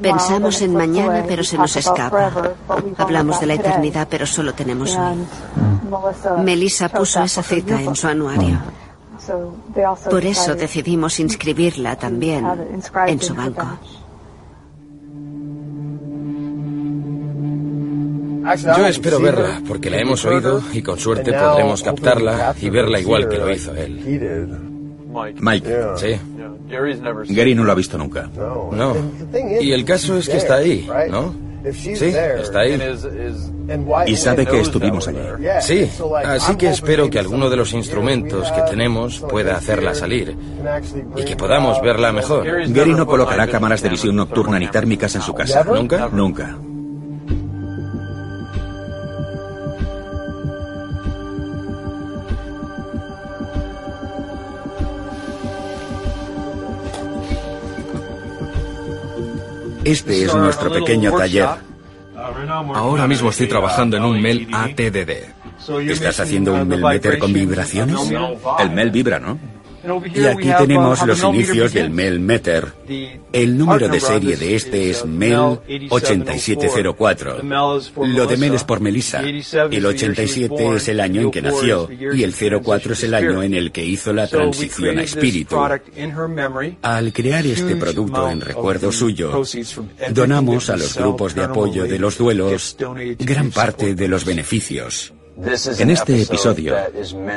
Pensamos 0.00 0.60
en 0.62 0.74
mañana, 0.74 1.24
pero 1.26 1.42
se 1.42 1.58
nos 1.58 1.76
escapa. 1.76 2.30
Hablamos 2.96 3.40
de 3.40 3.46
la 3.46 3.54
eternidad, 3.54 4.06
pero 4.10 4.26
solo 4.26 4.54
tenemos 4.54 4.96
hoy. 4.96 6.44
Melissa 6.44 6.88
puso 6.88 7.22
esa 7.22 7.42
cita 7.42 7.80
en 7.82 7.94
su 7.94 8.06
anuario. 8.06 8.58
Por 10.10 10.24
eso 10.24 10.54
decidimos 10.54 11.20
inscribirla 11.20 11.96
también 11.96 12.46
en 13.06 13.20
su 13.20 13.34
banco. 13.34 13.78
Yo 18.56 18.86
espero 18.86 19.20
verla, 19.20 19.62
porque 19.66 19.90
la 19.90 19.98
hemos 19.98 20.24
oído 20.24 20.62
y 20.72 20.82
con 20.82 20.98
suerte 20.98 21.32
podremos 21.32 21.82
captarla 21.82 22.54
y 22.60 22.70
verla 22.70 23.00
igual 23.00 23.28
que 23.28 23.38
lo 23.38 23.50
hizo 23.50 23.74
él. 23.74 24.58
Mike. 25.40 25.76
Sí. 25.96 26.16
Gary 27.34 27.54
no 27.54 27.64
lo 27.64 27.72
ha 27.72 27.74
visto 27.74 27.98
nunca. 27.98 28.30
No. 28.34 28.94
Y 29.60 29.72
el 29.72 29.84
caso 29.84 30.16
es 30.16 30.28
que 30.28 30.36
está 30.36 30.56
ahí, 30.56 30.88
¿no? 31.10 31.50
Sí, 31.72 31.92
está 31.92 32.60
ahí. 32.60 32.80
Y 34.06 34.16
sabe 34.16 34.46
que 34.46 34.60
estuvimos 34.60 35.06
allí. 35.08 35.18
Sí, 35.60 35.90
así 36.24 36.56
que 36.56 36.68
espero 36.68 37.10
que 37.10 37.18
alguno 37.18 37.50
de 37.50 37.56
los 37.56 37.72
instrumentos 37.72 38.50
que 38.52 38.62
tenemos 38.62 39.20
pueda 39.20 39.56
hacerla 39.56 39.94
salir 39.94 40.36
y 41.16 41.24
que 41.24 41.36
podamos 41.36 41.80
verla 41.82 42.12
mejor. 42.12 42.46
Gary 42.68 42.94
no 42.94 43.06
colocará 43.06 43.46
cámaras 43.46 43.82
de 43.82 43.90
visión 43.90 44.16
nocturna 44.16 44.58
ni 44.58 44.68
térmicas 44.68 45.14
en 45.14 45.22
su 45.22 45.34
casa. 45.34 45.64
¿Nunca? 45.64 46.08
Nunca. 46.12 46.56
Este 59.84 60.24
es 60.24 60.34
nuestro 60.34 60.72
pequeño 60.72 61.12
taller. 61.12 61.48
Ahora 62.74 63.06
mismo 63.06 63.30
estoy 63.30 63.48
trabajando 63.48 63.96
en 63.96 64.04
un 64.04 64.20
MEL 64.20 64.48
ATDD. 64.52 65.90
¿Estás 65.90 66.20
haciendo 66.20 66.54
un 66.54 66.68
Melmeter 66.68 67.18
con 67.18 67.32
vibraciones? 67.32 67.96
El 68.58 68.70
MEL 68.70 68.90
vibra, 68.90 69.18
¿no? 69.18 69.38
Y 70.14 70.24
aquí 70.24 70.50
tenemos 70.58 71.06
los 71.06 71.22
inicios 71.24 71.72
del 71.72 71.90
MEL 71.90 72.20
Meter. 72.20 72.72
El 73.32 73.56
número 73.56 73.88
de 73.88 74.00
serie 74.00 74.36
de 74.36 74.54
este 74.54 74.90
es 74.90 75.04
MEL 75.04 75.58
8704. 75.88 77.42
Lo 77.42 78.26
de 78.26 78.36
MEL 78.36 78.54
es 78.54 78.64
por 78.64 78.80
Melissa. 78.80 79.20
El 79.20 79.86
87 79.86 80.76
es 80.76 80.88
el 80.88 81.00
año 81.00 81.22
en 81.22 81.30
que 81.30 81.42
nació 81.42 81.88
y 81.90 82.22
el 82.22 82.34
04 82.34 82.92
es 82.92 83.04
el 83.04 83.14
año 83.14 83.42
en 83.42 83.54
el 83.54 83.72
que 83.72 83.84
hizo 83.84 84.12
la 84.12 84.26
transición 84.26 84.98
a 84.98 85.02
espíritu. 85.02 85.56
Al 86.82 87.12
crear 87.12 87.46
este 87.46 87.76
producto 87.76 88.28
en 88.28 88.40
recuerdo 88.40 88.92
suyo, 88.92 89.42
donamos 90.10 90.70
a 90.70 90.76
los 90.76 90.96
grupos 90.96 91.34
de 91.34 91.44
apoyo 91.44 91.84
de 91.84 91.98
los 91.98 92.18
duelos 92.18 92.76
gran 93.18 93.50
parte 93.50 93.94
de 93.94 94.08
los 94.08 94.24
beneficios. 94.24 95.12
En 95.78 95.90
este 95.90 96.22
episodio 96.22 96.76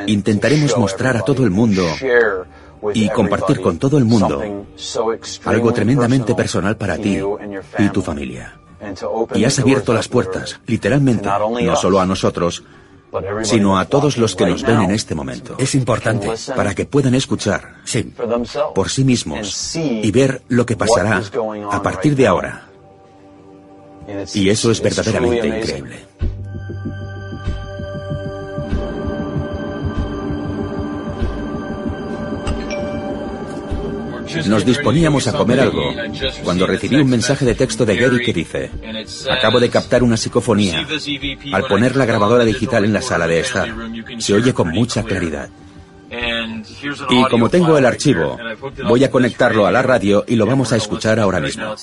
intentaremos 0.06 0.76
mostrar 0.76 1.16
a 1.16 1.22
todo 1.22 1.44
el 1.44 1.50
mundo 1.50 1.84
y 2.92 3.08
compartir 3.08 3.60
con 3.60 3.78
todo 3.78 3.96
el 3.98 4.04
mundo 4.04 4.66
algo 5.44 5.72
tremendamente 5.72 6.34
personal 6.34 6.76
para 6.76 6.98
ti 6.98 7.20
y 7.78 7.88
tu 7.88 8.02
familia. 8.02 8.58
Y 9.34 9.44
has 9.44 9.58
abierto 9.58 9.94
las 9.94 10.08
puertas, 10.08 10.60
literalmente, 10.66 11.28
no 11.62 11.76
solo 11.76 12.00
a 12.00 12.06
nosotros, 12.06 12.62
sino 13.42 13.78
a 13.78 13.86
todos 13.86 14.18
los 14.18 14.34
que 14.34 14.46
nos 14.46 14.62
ven 14.62 14.82
en 14.82 14.90
este 14.90 15.14
momento. 15.14 15.56
Es 15.58 15.74
importante 15.74 16.28
para 16.54 16.74
que 16.74 16.84
puedan 16.84 17.14
escuchar 17.14 17.76
por 18.74 18.90
sí 18.90 19.04
mismos 19.04 19.76
y 19.76 20.10
ver 20.10 20.42
lo 20.48 20.66
que 20.66 20.76
pasará 20.76 21.22
a 21.70 21.82
partir 21.82 22.16
de 22.16 22.26
ahora. 22.26 22.68
Y 24.34 24.50
eso 24.50 24.70
es 24.70 24.82
verdaderamente 24.82 25.46
increíble. 25.46 26.04
Nos 34.46 34.64
disponíamos 34.64 35.26
a 35.26 35.32
comer 35.32 35.60
algo 35.60 35.92
cuando 36.42 36.66
recibí 36.66 36.96
un 36.96 37.08
mensaje 37.08 37.44
de 37.44 37.54
texto 37.54 37.84
de 37.84 37.96
Gary 37.96 38.24
que 38.24 38.32
dice, 38.32 38.70
acabo 39.30 39.60
de 39.60 39.68
captar 39.68 40.02
una 40.02 40.16
psicofonía. 40.16 40.86
Al 41.52 41.64
poner 41.64 41.96
la 41.96 42.04
grabadora 42.04 42.44
digital 42.44 42.84
en 42.84 42.92
la 42.92 43.02
sala 43.02 43.26
de 43.26 43.40
estar, 43.40 43.68
se 44.18 44.34
oye 44.34 44.52
con 44.52 44.68
mucha 44.68 45.02
claridad. 45.02 45.48
Y 47.10 47.24
como 47.24 47.48
tengo 47.48 47.76
el 47.76 47.86
archivo, 47.86 48.38
voy 48.86 49.04
a 49.04 49.10
conectarlo 49.10 49.66
a 49.66 49.72
la 49.72 49.82
radio 49.82 50.24
y 50.26 50.36
lo 50.36 50.46
vamos 50.46 50.72
a 50.72 50.76
escuchar 50.76 51.18
ahora 51.18 51.40
mismo. 51.40 51.74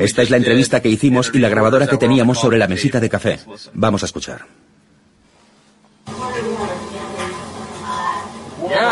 Esta 0.00 0.22
es 0.22 0.30
la 0.30 0.36
entrevista 0.36 0.80
que 0.80 0.88
hicimos 0.88 1.30
y 1.34 1.38
la 1.38 1.48
grabadora 1.48 1.86
que 1.86 1.98
teníamos 1.98 2.38
sobre 2.38 2.58
la 2.58 2.68
mesita 2.68 3.00
de 3.00 3.10
café. 3.10 3.40
Vamos 3.74 4.02
a 4.02 4.06
escuchar. 4.06 4.46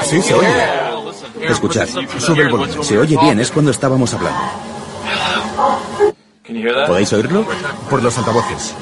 Sí, 0.05 0.20
se 0.20 0.35
oye. 0.35 0.91
Escuchad, 1.48 1.88
sube 2.18 2.42
el 2.42 2.48
volumen. 2.48 2.83
Se 2.83 2.98
oye 2.98 3.16
bien, 3.20 3.40
es 3.40 3.50
cuando 3.50 3.70
estábamos 3.70 4.12
hablando. 4.14 4.40
¿Podéis 6.87 7.12
oírlo? 7.12 7.46
Por 7.88 8.02
los 8.02 8.16
altavoces. 8.18 8.74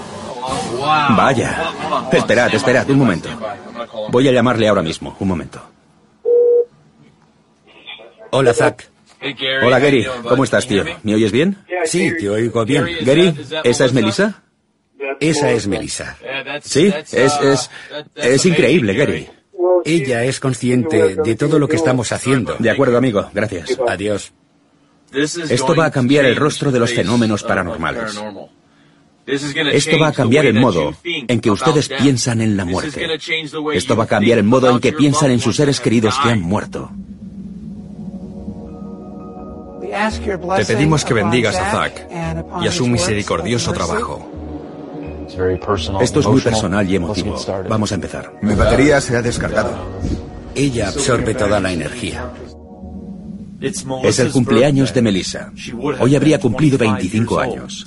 Vaya. 0.80 1.70
Esperad, 2.12 2.54
esperad, 2.54 2.88
un 2.90 2.98
momento. 2.98 3.28
Voy 4.10 4.28
a 4.28 4.32
llamarle 4.32 4.68
ahora 4.68 4.82
mismo, 4.82 5.16
un 5.18 5.28
momento. 5.28 5.60
Hola, 8.30 8.54
Zack. 8.54 8.88
Hola, 9.62 9.78
Gary. 9.78 10.06
¿Cómo 10.28 10.44
estás, 10.44 10.66
tío? 10.66 10.84
¿Me 11.02 11.14
oyes 11.14 11.32
bien? 11.32 11.58
Sí, 11.84 12.12
te 12.18 12.28
oigo 12.28 12.64
bien. 12.64 12.86
Gary, 13.02 13.34
¿esa 13.64 13.84
es 13.84 13.92
Melissa? 13.92 14.42
Esa 15.20 15.50
es 15.50 15.66
Melissa. 15.66 16.16
Sí, 16.62 16.92
es, 17.12 17.38
es, 17.40 17.70
es 18.14 18.46
increíble, 18.46 18.94
Gary. 18.94 19.28
Ella 19.84 20.24
es 20.24 20.40
consciente 20.40 21.16
de 21.16 21.34
todo 21.36 21.58
lo 21.58 21.68
que 21.68 21.76
estamos 21.76 22.12
haciendo. 22.12 22.56
De 22.58 22.70
acuerdo, 22.70 22.98
amigo. 22.98 23.28
Gracias. 23.32 23.78
Adiós. 23.88 24.32
Esto 25.12 25.74
va 25.74 25.86
a 25.86 25.90
cambiar 25.90 26.24
el 26.24 26.36
rostro 26.36 26.70
de 26.70 26.78
los 26.78 26.92
fenómenos 26.92 27.42
paranormales. 27.42 28.20
Esto 29.26 29.98
va 29.98 30.08
a 30.08 30.12
cambiar 30.12 30.46
el 30.46 30.54
modo 30.54 30.94
en 31.04 31.40
que 31.40 31.50
ustedes 31.50 31.88
piensan 31.88 32.40
en 32.40 32.56
la 32.56 32.64
muerte. 32.64 33.06
Esto 33.74 33.96
va 33.96 34.04
a 34.04 34.06
cambiar 34.06 34.38
el 34.38 34.44
modo 34.44 34.70
en 34.70 34.80
que 34.80 34.92
piensan 34.92 35.30
en 35.30 35.40
sus 35.40 35.56
seres 35.56 35.80
queridos 35.80 36.18
que 36.22 36.30
han 36.30 36.40
muerto. 36.40 36.90
Te 40.56 40.64
pedimos 40.64 41.04
que 41.04 41.14
bendigas 41.14 41.56
a 41.56 41.70
Zack 41.70 42.08
y 42.62 42.66
a 42.66 42.72
su 42.72 42.86
misericordioso 42.86 43.72
trabajo. 43.72 44.39
Esto 46.00 46.20
es 46.20 46.26
muy 46.26 46.40
personal 46.40 46.90
y 46.90 46.96
emotivo. 46.96 47.36
Vamos 47.68 47.92
a 47.92 47.94
empezar. 47.94 48.32
Mi 48.42 48.54
batería 48.54 49.00
se 49.00 49.16
ha 49.16 49.22
descargado. 49.22 49.70
Ella 50.54 50.88
absorbe 50.88 51.34
toda 51.34 51.60
la 51.60 51.72
energía. 51.72 52.30
Es 53.60 54.18
el 54.18 54.30
cumpleaños 54.32 54.92
de 54.94 55.02
Melissa. 55.02 55.52
Hoy 56.00 56.16
habría 56.16 56.40
cumplido 56.40 56.78
25 56.78 57.40
años. 57.40 57.86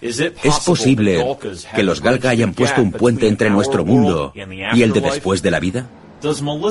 ¿Es 0.00 0.60
posible 0.64 1.24
que 1.74 1.82
los 1.82 2.00
Galga 2.00 2.30
hayan 2.30 2.54
puesto 2.54 2.80
un 2.80 2.92
puente 2.92 3.26
entre 3.26 3.50
nuestro 3.50 3.84
mundo 3.84 4.32
y 4.74 4.82
el 4.82 4.92
de 4.92 5.00
después 5.00 5.42
de 5.42 5.50
la 5.50 5.60
vida? 5.60 5.88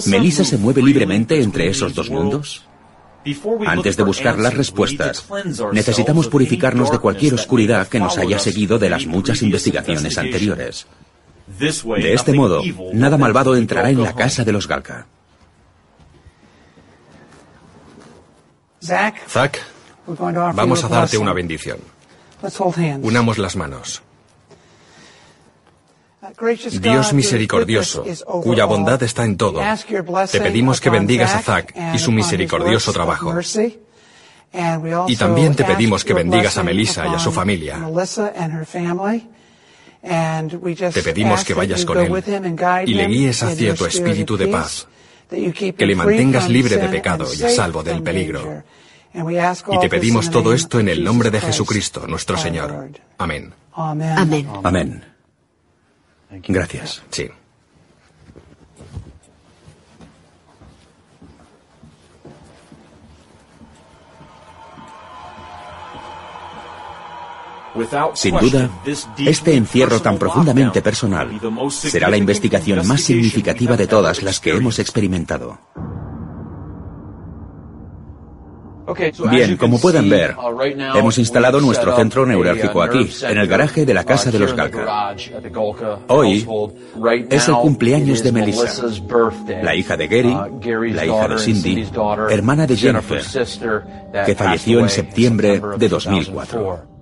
¿Melissa 0.08 0.44
se 0.44 0.58
mueve 0.58 0.82
libremente 0.82 1.42
entre 1.42 1.68
esos 1.68 1.94
dos 1.94 2.10
mundos? 2.10 2.66
Antes 3.66 3.98
de 3.98 4.04
buscar 4.04 4.38
las 4.38 4.54
respuestas, 4.54 5.26
necesitamos 5.72 6.28
purificarnos 6.28 6.92
de 6.92 7.00
cualquier 7.00 7.34
oscuridad 7.34 7.88
que 7.88 8.00
nos 8.00 8.18
haya 8.18 8.40
seguido 8.40 8.78
de 8.78 8.90
las 8.90 9.06
muchas 9.06 9.42
investigaciones 9.42 10.18
anteriores. 10.18 10.88
De 11.48 12.14
este 12.14 12.34
modo, 12.34 12.62
nada 12.94 13.18
malvado 13.18 13.56
entrará 13.56 13.90
en 13.90 14.02
la 14.02 14.14
casa 14.14 14.44
de 14.44 14.52
los 14.52 14.68
Galka. 14.68 15.08
Zack, 18.84 19.62
vamos 20.54 20.84
a 20.84 20.88
darte 20.88 21.18
una 21.18 21.34
bendición. 21.34 21.80
Unamos 23.02 23.38
las 23.38 23.56
manos. 23.56 24.04
Dios 26.82 27.14
misericordioso, 27.14 28.06
cuya 28.44 28.66
bondad 28.66 29.02
está 29.04 29.24
en 29.24 29.38
todo, 29.38 29.62
te 30.32 30.42
pedimos 30.42 30.82
que 30.82 30.90
bendigas 30.90 31.36
a 31.36 31.42
Zack 31.42 31.76
y 31.94 32.00
su 32.00 32.12
misericordioso 32.12 32.94
trabajo. 32.94 33.34
Y 35.08 35.16
también 35.16 35.56
te 35.56 35.64
pedimos 35.64 36.04
que 36.04 36.14
bendigas 36.14 36.58
a 36.58 36.64
Melissa 36.64 37.08
y 37.08 37.16
a 37.16 37.20
su 37.20 37.32
familia. 37.32 37.80
Te 40.94 41.04
pedimos 41.04 41.44
que 41.44 41.54
vayas 41.54 41.84
con 41.84 41.98
él 41.98 42.24
y 42.86 42.94
le 42.94 43.08
guíes 43.08 43.44
hacia 43.44 43.74
tu 43.74 43.86
espíritu 43.86 44.38
de 44.38 44.48
paz, 44.48 44.88
que 45.30 45.86
le 45.86 45.96
mantengas 45.96 46.50
libre 46.50 46.78
de 46.78 46.88
pecado 46.88 47.28
y 47.34 47.44
a 47.44 47.50
salvo 47.50 47.84
del 47.84 48.02
peligro. 48.04 48.64
Y 49.14 49.80
te 49.80 49.90
pedimos 49.90 50.30
todo 50.30 50.54
esto 50.54 50.80
en 50.80 50.90
el 50.90 51.04
nombre 51.04 51.32
de 51.32 51.40
Jesucristo, 51.40 52.06
nuestro 52.08 52.38
Señor. 52.38 52.90
Amén. 53.18 53.54
Amén. 53.74 54.48
Amén. 54.64 55.15
Gracias. 56.30 57.04
Sí. 57.10 57.30
Sin 68.14 68.38
duda, 68.38 68.70
este 69.18 69.56
encierro 69.56 70.02
tan 70.02 70.18
profundamente 70.18 70.82
personal 70.82 71.30
será 71.70 72.10
la 72.10 72.16
investigación 72.16 72.88
más 72.88 73.02
significativa 73.02 73.76
de 73.76 73.88
todas 73.88 74.24
las 74.24 74.40
que 74.40 74.52
hemos 74.52 74.80
experimentado. 74.80 75.60
Bien, 79.32 79.58
como 79.58 79.80
pueden 79.80 80.10
ver, 80.10 80.36
uh, 80.38 80.98
hemos 80.98 81.18
instalado 81.18 81.60
nuestro 81.60 81.96
centro 81.96 82.24
uh, 82.24 82.26
neurálgico 82.26 82.82
aquí, 82.82 83.10
en 83.24 83.38
el 83.38 83.48
garaje 83.48 83.86
de 83.86 83.94
la 83.94 84.04
casa 84.04 84.32
de 84.32 84.40
los 84.40 84.54
Galka. 84.54 85.16
Hoy 86.08 86.48
es 87.30 87.48
el 87.48 87.56
cumpleaños 87.56 88.24
de 88.24 88.32
Melissa, 88.32 88.86
la 89.62 89.76
hija 89.76 89.98
de 89.98 90.08
Gary, 90.08 90.34
uh, 90.34 90.94
la 90.94 91.06
hija 91.06 91.28
de 91.28 91.38
Cindy, 91.40 91.88
hermana 92.30 92.68
de 92.68 92.78
Jennifer, 92.78 93.22
que 94.26 94.36
falleció 94.36 94.80
en 94.80 94.90
septiembre 94.90 95.62
de 95.78 95.90
2004. 95.90 96.95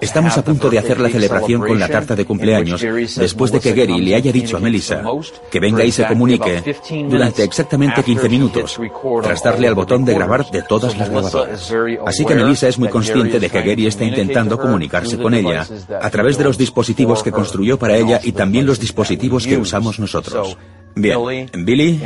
Estamos 0.00 0.36
a 0.36 0.42
punto 0.42 0.70
de 0.70 0.78
hacer 0.78 1.00
la 1.00 1.08
celebración 1.08 1.60
con 1.60 1.78
la 1.78 1.88
tarta 1.88 2.14
de 2.14 2.24
cumpleaños 2.24 2.80
después 3.16 3.50
de 3.52 3.60
que 3.60 3.72
Gary 3.72 4.00
le 4.00 4.14
haya 4.14 4.32
dicho 4.32 4.56
a 4.56 4.60
Melissa 4.60 5.02
que 5.50 5.60
venga 5.60 5.84
y 5.84 5.90
se 5.90 6.06
comunique 6.06 6.62
durante 7.08 7.42
exactamente 7.44 8.02
15 8.02 8.28
minutos, 8.28 8.80
tras 9.22 9.42
darle 9.42 9.68
al 9.68 9.74
botón 9.74 10.04
de 10.04 10.14
grabar 10.14 10.50
de 10.50 10.62
todas 10.62 10.96
las 10.96 11.10
grabadoras. 11.10 11.72
Así 12.06 12.24
que 12.24 12.34
Melissa 12.34 12.68
es 12.68 12.78
muy 12.78 12.88
consciente 12.88 13.40
de 13.40 13.50
que 13.50 13.62
Gary 13.62 13.86
está 13.86 14.04
intentando 14.04 14.58
comunicarse 14.58 15.18
con 15.18 15.34
ella 15.34 15.66
a 16.00 16.10
través 16.10 16.38
de 16.38 16.44
los 16.44 16.56
dispositivos 16.56 17.22
que 17.22 17.32
construyó 17.32 17.78
para 17.78 17.96
ella 17.96 18.20
y 18.22 18.32
también 18.32 18.66
los 18.66 18.80
dispositivos 18.80 19.46
que 19.46 19.56
usamos 19.56 19.98
nosotros. 19.98 20.56
Bien, 20.94 21.48
Billy, 21.54 22.00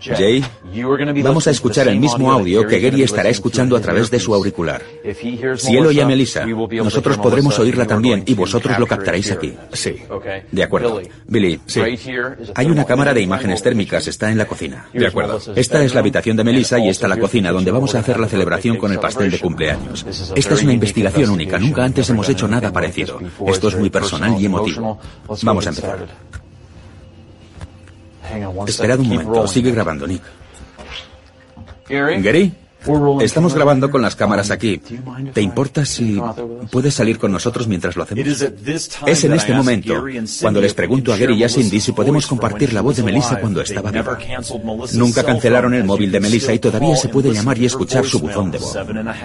Jay, 0.00 0.44
vamos 1.22 1.46
a 1.46 1.50
escuchar 1.50 1.88
el 1.88 1.98
mismo 1.98 2.30
audio 2.30 2.66
que 2.66 2.80
Gary 2.80 3.02
estará 3.02 3.28
escuchando 3.28 3.76
a 3.76 3.80
través 3.80 4.10
de 4.10 4.20
su 4.20 4.34
auricular. 4.34 4.82
Si 5.56 5.76
él 5.76 5.86
oye 5.86 6.02
a 6.02 6.06
Melissa, 6.06 6.44
nosotros 6.46 7.18
podremos 7.18 7.58
oírla 7.58 7.86
también 7.86 8.22
y 8.26 8.34
vosotros 8.34 8.78
lo 8.78 8.86
captaréis 8.86 9.30
aquí. 9.30 9.54
Sí. 9.72 9.96
De 10.50 10.62
acuerdo. 10.62 11.00
Billy, 11.26 11.60
sí. 11.66 11.80
Hay 12.54 12.66
una 12.66 12.84
cámara 12.84 13.14
de 13.14 13.20
imágenes 13.20 13.62
térmicas, 13.62 14.06
está 14.06 14.30
en 14.30 14.38
la 14.38 14.46
cocina. 14.46 14.88
De 14.92 15.06
acuerdo. 15.06 15.40
Esta 15.54 15.82
es 15.84 15.94
la 15.94 16.00
habitación 16.00 16.36
de 16.36 16.44
Melissa 16.44 16.78
y 16.78 16.88
esta 16.88 17.08
la 17.08 17.16
cocina 17.16 17.52
donde 17.52 17.70
vamos 17.70 17.94
a 17.94 18.00
hacer 18.00 18.18
la 18.18 18.28
celebración 18.28 18.76
con 18.76 18.92
el 18.92 18.98
pastel 18.98 19.30
de 19.30 19.38
cumpleaños. 19.38 20.04
Esta 20.34 20.54
es 20.54 20.62
una 20.62 20.72
investigación 20.72 21.30
única, 21.30 21.58
nunca 21.58 21.84
antes 21.84 22.08
hemos 22.10 22.28
hecho 22.28 22.48
nada 22.48 22.72
parecido. 22.72 23.20
Esto 23.46 23.68
es 23.68 23.76
muy 23.76 23.90
personal 23.90 24.40
y 24.40 24.46
emotivo. 24.46 24.98
Vamos 25.42 25.66
a 25.66 25.70
empezar. 25.70 26.43
Esperad 28.66 28.98
un 29.00 29.08
momento, 29.08 29.46
sigue 29.46 29.70
grabando, 29.70 30.06
Nick. 30.06 30.22
Gary, 31.88 32.52
estamos 33.20 33.54
grabando 33.54 33.90
con 33.90 34.02
las 34.02 34.16
cámaras 34.16 34.50
aquí. 34.50 34.80
¿Te 35.32 35.40
importa 35.40 35.84
si 35.84 36.20
puedes 36.70 36.94
salir 36.94 37.18
con 37.18 37.32
nosotros 37.32 37.66
mientras 37.66 37.96
lo 37.96 38.02
hacemos? 38.02 38.42
Es 39.06 39.24
en 39.24 39.32
este 39.32 39.54
momento 39.54 40.04
cuando 40.40 40.60
les 40.60 40.74
pregunto 40.74 41.12
a 41.12 41.16
Gary 41.16 41.34
y 41.34 41.44
a 41.44 41.48
Cindy 41.48 41.80
si 41.80 41.92
podemos 41.92 42.26
compartir 42.26 42.72
la 42.72 42.80
voz 42.80 42.96
de 42.96 43.02
Melissa 43.02 43.40
cuando 43.40 43.60
estaba 43.60 43.90
viva. 43.90 44.18
Nunca 44.94 45.24
cancelaron 45.24 45.74
el 45.74 45.84
móvil 45.84 46.10
de 46.10 46.20
Melissa 46.20 46.52
y 46.52 46.58
todavía 46.58 46.96
se 46.96 47.08
puede 47.08 47.32
llamar 47.32 47.58
y 47.58 47.66
escuchar 47.66 48.04
su 48.04 48.20
buzón 48.20 48.50
de 48.50 48.58
voz. 48.58 48.76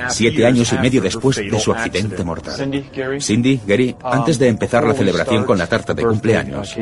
Siete 0.10 0.46
años 0.46 0.72
y 0.74 0.78
medio 0.78 1.02
después 1.02 1.38
de 1.38 1.60
su 1.60 1.72
accidente 1.72 2.24
mortal. 2.24 2.84
Cindy, 3.20 3.60
Gary, 3.66 3.96
antes 4.04 4.40
de 4.40 4.48
empezar 4.48 4.86
la 4.86 4.94
celebración 4.94 5.44
con 5.44 5.58
la 5.58 5.68
tarta 5.68 5.94
de 5.94 6.04
cumpleaños, 6.04 6.76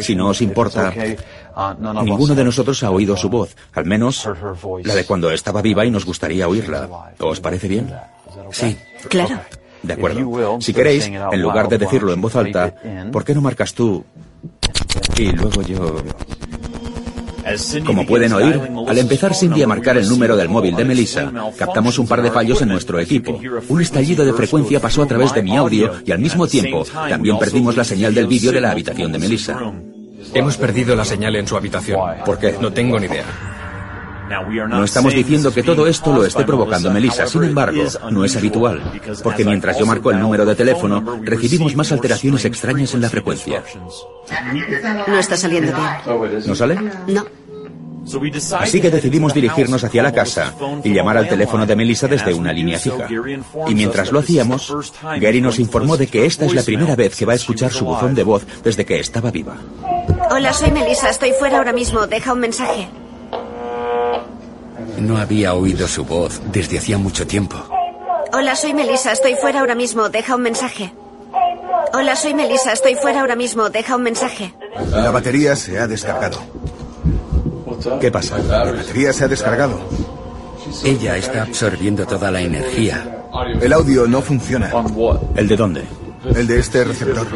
si 0.00 0.14
no 0.14 0.28
os 0.28 0.42
importa, 0.42 0.92
Uh, 1.56 2.02
Ninguno 2.04 2.34
de 2.34 2.44
nosotros 2.44 2.82
ha 2.82 2.90
oído 2.90 3.16
su 3.16 3.30
voz, 3.30 3.56
al 3.72 3.86
menos 3.86 4.28
la 4.84 4.94
de 4.94 5.06
cuando 5.06 5.30
estaba 5.30 5.62
viva 5.62 5.86
y 5.86 5.90
nos 5.90 6.04
gustaría 6.16 6.48
oírla. 6.48 6.88
¿Os 7.18 7.40
parece 7.40 7.68
bien? 7.68 7.92
Sí. 8.50 8.74
Claro. 9.08 9.38
De 9.82 9.92
acuerdo. 9.92 10.58
Si 10.60 10.72
queréis, 10.72 11.06
en 11.06 11.42
lugar 11.42 11.68
de 11.68 11.76
decirlo 11.76 12.12
en 12.12 12.20
voz 12.22 12.34
alta, 12.36 12.74
¿por 13.12 13.22
qué 13.22 13.34
no 13.34 13.42
marcas 13.42 13.74
tú? 13.74 14.02
Y 15.18 15.32
luego 15.32 15.60
yo... 15.62 15.96
Como 17.84 18.04
pueden 18.06 18.32
oír, 18.32 18.60
al 18.88 18.98
empezar 18.98 19.32
Cindy 19.32 19.62
a 19.62 19.68
marcar 19.68 19.96
el 19.98 20.08
número 20.08 20.36
del 20.36 20.48
móvil 20.48 20.74
de 20.74 20.84
Melissa, 20.84 21.30
captamos 21.56 21.98
un 21.98 22.08
par 22.08 22.22
de 22.22 22.30
fallos 22.30 22.60
en 22.62 22.68
nuestro 22.68 22.98
equipo. 22.98 23.38
Un 23.68 23.82
estallido 23.82 24.24
de 24.24 24.32
frecuencia 24.32 24.80
pasó 24.80 25.02
a 25.02 25.06
través 25.06 25.32
de 25.34 25.42
mi 25.42 25.54
audio 25.54 25.92
y 26.04 26.12
al 26.12 26.18
mismo 26.18 26.48
tiempo 26.48 26.84
también 27.08 27.38
perdimos 27.38 27.76
la 27.76 27.84
señal 27.84 28.14
del 28.14 28.26
vídeo 28.26 28.52
de 28.52 28.60
la 28.62 28.70
habitación 28.70 29.12
de 29.12 29.18
Melissa. 29.18 29.60
Hemos 30.34 30.56
perdido 30.56 30.96
la 30.96 31.04
señal 31.04 31.36
en 31.36 31.46
su 31.46 31.56
habitación. 31.56 32.00
¿Por 32.24 32.38
qué? 32.38 32.56
No 32.60 32.72
tengo 32.72 32.98
ni 32.98 33.06
idea. 33.06 33.55
No 34.68 34.84
estamos 34.84 35.14
diciendo 35.14 35.52
que 35.52 35.62
todo 35.62 35.86
esto 35.86 36.12
lo 36.12 36.24
esté 36.24 36.44
provocando 36.44 36.90
Melissa, 36.90 37.26
sin 37.26 37.44
embargo, 37.44 37.82
no 38.10 38.24
es 38.24 38.36
habitual, 38.36 38.82
porque 39.22 39.44
mientras 39.44 39.78
yo 39.78 39.86
marco 39.86 40.10
el 40.10 40.20
número 40.20 40.44
de 40.44 40.54
teléfono, 40.54 41.18
recibimos 41.22 41.74
más 41.76 41.92
alteraciones 41.92 42.44
extrañas 42.44 42.94
en 42.94 43.00
la 43.00 43.10
frecuencia. 43.10 43.62
No 45.06 45.18
está 45.18 45.36
saliendo 45.36 45.72
bien. 45.72 46.46
¿No 46.46 46.54
sale? 46.54 46.78
No. 47.06 47.24
Así 48.60 48.80
que 48.80 48.90
decidimos 48.90 49.34
dirigirnos 49.34 49.82
hacia 49.82 50.02
la 50.02 50.12
casa 50.12 50.54
y 50.84 50.92
llamar 50.92 51.16
al 51.16 51.28
teléfono 51.28 51.66
de 51.66 51.74
Melissa 51.74 52.06
desde 52.06 52.32
una 52.34 52.52
línea 52.52 52.78
fija. 52.78 53.08
Y 53.66 53.74
mientras 53.74 54.12
lo 54.12 54.20
hacíamos, 54.20 54.92
Gary 55.20 55.40
nos 55.40 55.58
informó 55.58 55.96
de 55.96 56.06
que 56.06 56.24
esta 56.24 56.46
es 56.46 56.54
la 56.54 56.62
primera 56.62 56.94
vez 56.94 57.16
que 57.16 57.26
va 57.26 57.32
a 57.32 57.36
escuchar 57.36 57.72
su 57.72 57.84
buzón 57.84 58.14
de 58.14 58.22
voz 58.22 58.46
desde 58.62 58.84
que 58.84 59.00
estaba 59.00 59.30
viva. 59.30 59.56
Hola, 60.30 60.52
soy 60.52 60.70
Melissa, 60.70 61.10
estoy 61.10 61.32
fuera 61.38 61.58
ahora 61.58 61.72
mismo, 61.72 62.06
deja 62.06 62.32
un 62.32 62.40
mensaje. 62.40 62.88
No 64.98 65.18
había 65.18 65.54
oído 65.54 65.86
su 65.88 66.04
voz 66.04 66.40
desde 66.52 66.78
hacía 66.78 66.98
mucho 66.98 67.26
tiempo. 67.26 67.56
Hola, 68.32 68.56
soy 68.56 68.74
Melissa, 68.74 69.12
estoy 69.12 69.34
fuera 69.34 69.60
ahora 69.60 69.74
mismo, 69.74 70.08
deja 70.08 70.36
un 70.36 70.42
mensaje. 70.42 70.92
Hola, 71.92 72.16
soy 72.16 72.34
Melissa, 72.34 72.72
estoy 72.72 72.94
fuera 72.94 73.20
ahora 73.20 73.36
mismo, 73.36 73.70
deja 73.70 73.96
un 73.96 74.02
mensaje. 74.02 74.52
La 74.90 75.10
batería 75.10 75.56
se 75.56 75.78
ha 75.78 75.86
descargado. 75.86 76.38
¿Qué 78.00 78.10
pasa? 78.10 78.38
La 78.38 78.64
batería 78.64 79.12
se 79.12 79.24
ha 79.24 79.28
descargado. 79.28 79.78
Ella 80.84 81.16
está 81.16 81.42
absorbiendo 81.42 82.06
toda 82.06 82.30
la 82.30 82.40
energía. 82.40 83.24
El 83.60 83.72
audio 83.72 84.06
no 84.06 84.20
funciona. 84.20 84.72
¿El 85.34 85.48
de 85.48 85.56
dónde? 85.56 85.84
El 86.34 86.46
de 86.46 86.58
este 86.58 86.84
receptor. 86.84 87.26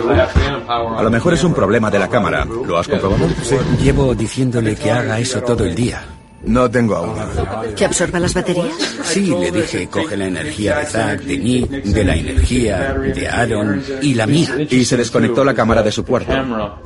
A 0.68 1.02
lo 1.02 1.10
mejor 1.10 1.34
es 1.34 1.44
un 1.44 1.54
problema 1.54 1.90
de 1.90 1.98
la 1.98 2.08
cámara. 2.08 2.44
¿Lo 2.44 2.76
has 2.76 2.88
comprobado? 2.88 3.28
Sí. 3.42 3.56
Llevo 3.80 4.14
diciéndole 4.14 4.74
que 4.76 4.90
haga 4.90 5.18
eso 5.18 5.40
todo 5.42 5.64
el 5.64 5.74
día. 5.74 6.02
No 6.42 6.70
tengo 6.70 6.96
audio. 6.96 7.74
¿Que 7.76 7.84
absorba 7.84 8.18
las 8.18 8.32
baterías? 8.34 8.74
Sí, 9.04 9.34
le 9.38 9.50
dije, 9.50 9.88
coge 9.88 10.16
la 10.16 10.26
energía 10.26 10.78
de 10.78 10.86
Zack, 10.86 11.20
de 11.22 11.38
Nick, 11.38 11.70
de 11.70 12.04
la 12.04 12.16
energía 12.16 12.94
de 12.94 13.28
Aaron 13.28 13.82
y 14.00 14.14
la 14.14 14.26
mía. 14.26 14.56
Y 14.68 14.84
se 14.84 14.96
desconectó 14.96 15.44
la 15.44 15.54
cámara 15.54 15.82
de 15.82 15.92
su 15.92 16.04
cuarto. 16.04 16.32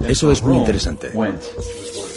Eso 0.07 0.33
es 0.33 0.43
muy 0.43 0.59
interesante. 0.59 1.13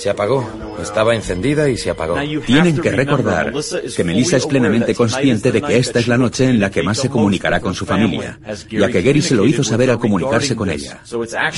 Se 0.07 0.11
apagó. 0.11 0.49
Estaba 0.81 1.15
encendida 1.15 1.67
y 1.67 1.75
se 1.75 1.89
apagó. 1.89 2.15
Tienen 2.45 2.77
que 2.77 2.91
recordar 2.91 3.51
que 3.93 4.03
Melissa 4.05 4.37
es 4.37 4.45
plenamente 4.45 4.95
consciente 4.95 5.51
de 5.51 5.61
que 5.61 5.77
esta 5.77 5.99
es 5.99 6.07
la 6.07 6.17
noche 6.17 6.45
en 6.45 6.61
la 6.61 6.71
que 6.71 6.81
más 6.81 6.97
se 6.97 7.09
comunicará 7.09 7.59
con 7.59 7.75
su 7.75 7.85
familia, 7.85 8.39
ya 8.69 8.87
que 8.87 9.01
Gary 9.01 9.21
se 9.21 9.35
lo 9.35 9.45
hizo 9.45 9.65
saber 9.65 9.91
al 9.91 9.99
comunicarse 9.99 10.55
con 10.55 10.69
ella. 10.69 11.01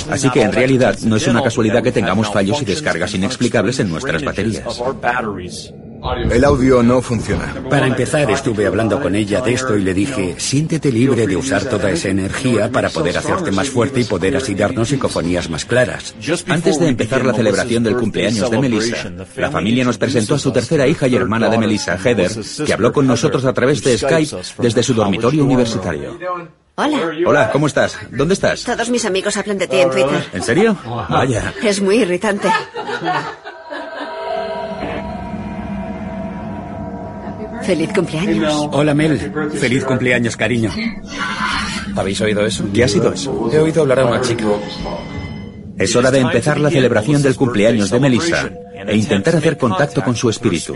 Así 0.09 0.31
que 0.31 0.41
en 0.41 0.51
realidad 0.51 0.97
no 1.03 1.17
es 1.17 1.27
una 1.27 1.43
casualidad 1.43 1.83
que 1.83 1.91
tengamos 1.91 2.33
fallos 2.33 2.59
y 2.63 2.65
descargas 2.65 3.13
inexplicables 3.13 3.81
en 3.81 3.89
nuestras 3.91 4.23
baterías. 4.23 4.81
El 6.31 6.45
audio 6.45 6.81
no 6.81 7.01
funciona. 7.01 7.53
Para 7.69 7.87
empezar, 7.87 8.29
estuve 8.31 8.65
hablando 8.65 9.01
con 9.01 9.15
ella 9.15 9.41
de 9.41 9.53
esto 9.53 9.75
y 9.75 9.81
le 9.81 9.93
dije, 9.93 10.35
siéntete 10.37 10.91
libre 10.91 11.27
de 11.27 11.35
usar 11.35 11.65
toda 11.65 11.91
esa 11.91 12.09
energía 12.09 12.71
para 12.71 12.89
poder 12.89 13.17
hacerte 13.17 13.51
más 13.51 13.69
fuerte 13.69 14.01
y 14.01 14.03
poder 14.05 14.37
así 14.37 14.55
darnos 14.55 14.89
psicofonías 14.89 15.49
más 15.49 15.65
claras. 15.65 16.15
Antes 16.47 16.79
de 16.79 16.87
empezar 16.87 17.25
la 17.25 17.33
celebración 17.33 17.83
del 17.83 17.97
cumpleaños 17.97 18.49
de 18.49 18.59
Melissa, 18.59 19.11
la 19.35 19.51
familia 19.51 19.83
nos 19.83 19.97
presentó 19.97 20.35
a 20.35 20.39
su 20.39 20.51
tercera 20.51 20.87
hija 20.87 21.07
y 21.07 21.15
hermana 21.15 21.49
de 21.49 21.57
Melissa, 21.57 21.97
Heather, 21.97 22.31
que 22.65 22.73
habló 22.73 22.93
con 22.93 23.05
nosotros 23.05 23.43
a 23.45 23.53
través 23.53 23.83
de 23.83 23.97
Skype 23.97 24.37
desde 24.59 24.83
su 24.83 24.93
dormitorio 24.93 25.43
universitario. 25.43 26.17
Hola. 26.75 27.11
Hola, 27.25 27.51
¿cómo 27.51 27.67
estás? 27.67 27.97
¿Dónde 28.09 28.35
estás? 28.35 28.63
Todos 28.63 28.89
mis 28.89 29.03
amigos 29.03 29.35
hablan 29.35 29.57
de 29.57 29.67
ti 29.67 29.77
en 29.79 29.91
Twitter. 29.91 30.29
¿En 30.31 30.43
serio? 30.43 30.77
Vaya. 31.09 31.53
Es 31.61 31.81
muy 31.81 31.97
irritante. 31.97 32.47
Feliz 37.69 37.93
cumpleaños. 37.93 38.67
Hola 38.71 38.95
Mel, 38.95 39.31
feliz 39.51 39.85
cumpleaños, 39.85 40.35
cariño. 40.35 40.71
¿Habéis 41.95 42.19
oído 42.19 42.43
eso? 42.43 42.65
¿Qué 42.73 42.83
ha 42.83 42.87
sido 42.87 43.13
eso? 43.13 43.47
He 43.53 43.59
oído 43.59 43.83
hablar 43.83 43.99
a 43.99 44.05
una 44.05 44.21
chica. 44.21 44.43
Es 45.77 45.95
hora 45.95 46.09
de 46.09 46.17
empezar 46.17 46.59
la 46.59 46.71
celebración 46.71 47.21
del 47.21 47.35
cumpleaños 47.35 47.91
de 47.91 47.99
Melissa 47.99 48.49
e 48.87 48.97
intentar 48.97 49.35
hacer 49.35 49.57
contacto 49.57 50.03
con 50.03 50.15
su 50.15 50.29
espíritu. 50.29 50.73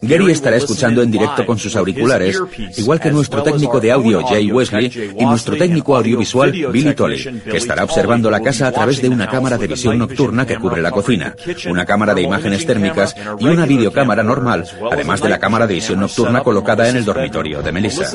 Gary 0.00 0.30
estará 0.30 0.56
escuchando 0.56 1.02
en 1.02 1.10
directo 1.10 1.44
con 1.44 1.58
sus 1.58 1.74
auriculares, 1.74 2.40
igual 2.76 3.00
que 3.00 3.10
nuestro 3.10 3.42
técnico 3.42 3.80
de 3.80 3.90
audio 3.90 4.24
Jay 4.24 4.50
Wesley 4.52 5.14
y 5.18 5.24
nuestro 5.24 5.56
técnico 5.56 5.96
audiovisual 5.96 6.52
Billy 6.52 6.94
Tolley, 6.94 7.42
que 7.42 7.56
estará 7.56 7.82
observando 7.82 8.30
la 8.30 8.40
casa 8.40 8.68
a 8.68 8.72
través 8.72 9.02
de 9.02 9.08
una 9.08 9.28
cámara 9.28 9.58
de 9.58 9.66
visión 9.66 9.98
nocturna 9.98 10.46
que 10.46 10.56
cubre 10.56 10.82
la 10.82 10.92
cocina, 10.92 11.34
una 11.68 11.84
cámara 11.84 12.14
de 12.14 12.22
imágenes 12.22 12.64
térmicas 12.64 13.16
y 13.40 13.46
una 13.46 13.66
videocámara 13.66 14.22
normal, 14.22 14.64
además 14.90 15.20
de 15.20 15.28
la 15.30 15.38
cámara 15.38 15.66
de 15.66 15.74
visión 15.74 15.98
nocturna 15.98 16.42
colocada 16.42 16.88
en 16.88 16.96
el 16.96 17.04
dormitorio 17.04 17.60
de 17.60 17.72
Melissa. 17.72 18.06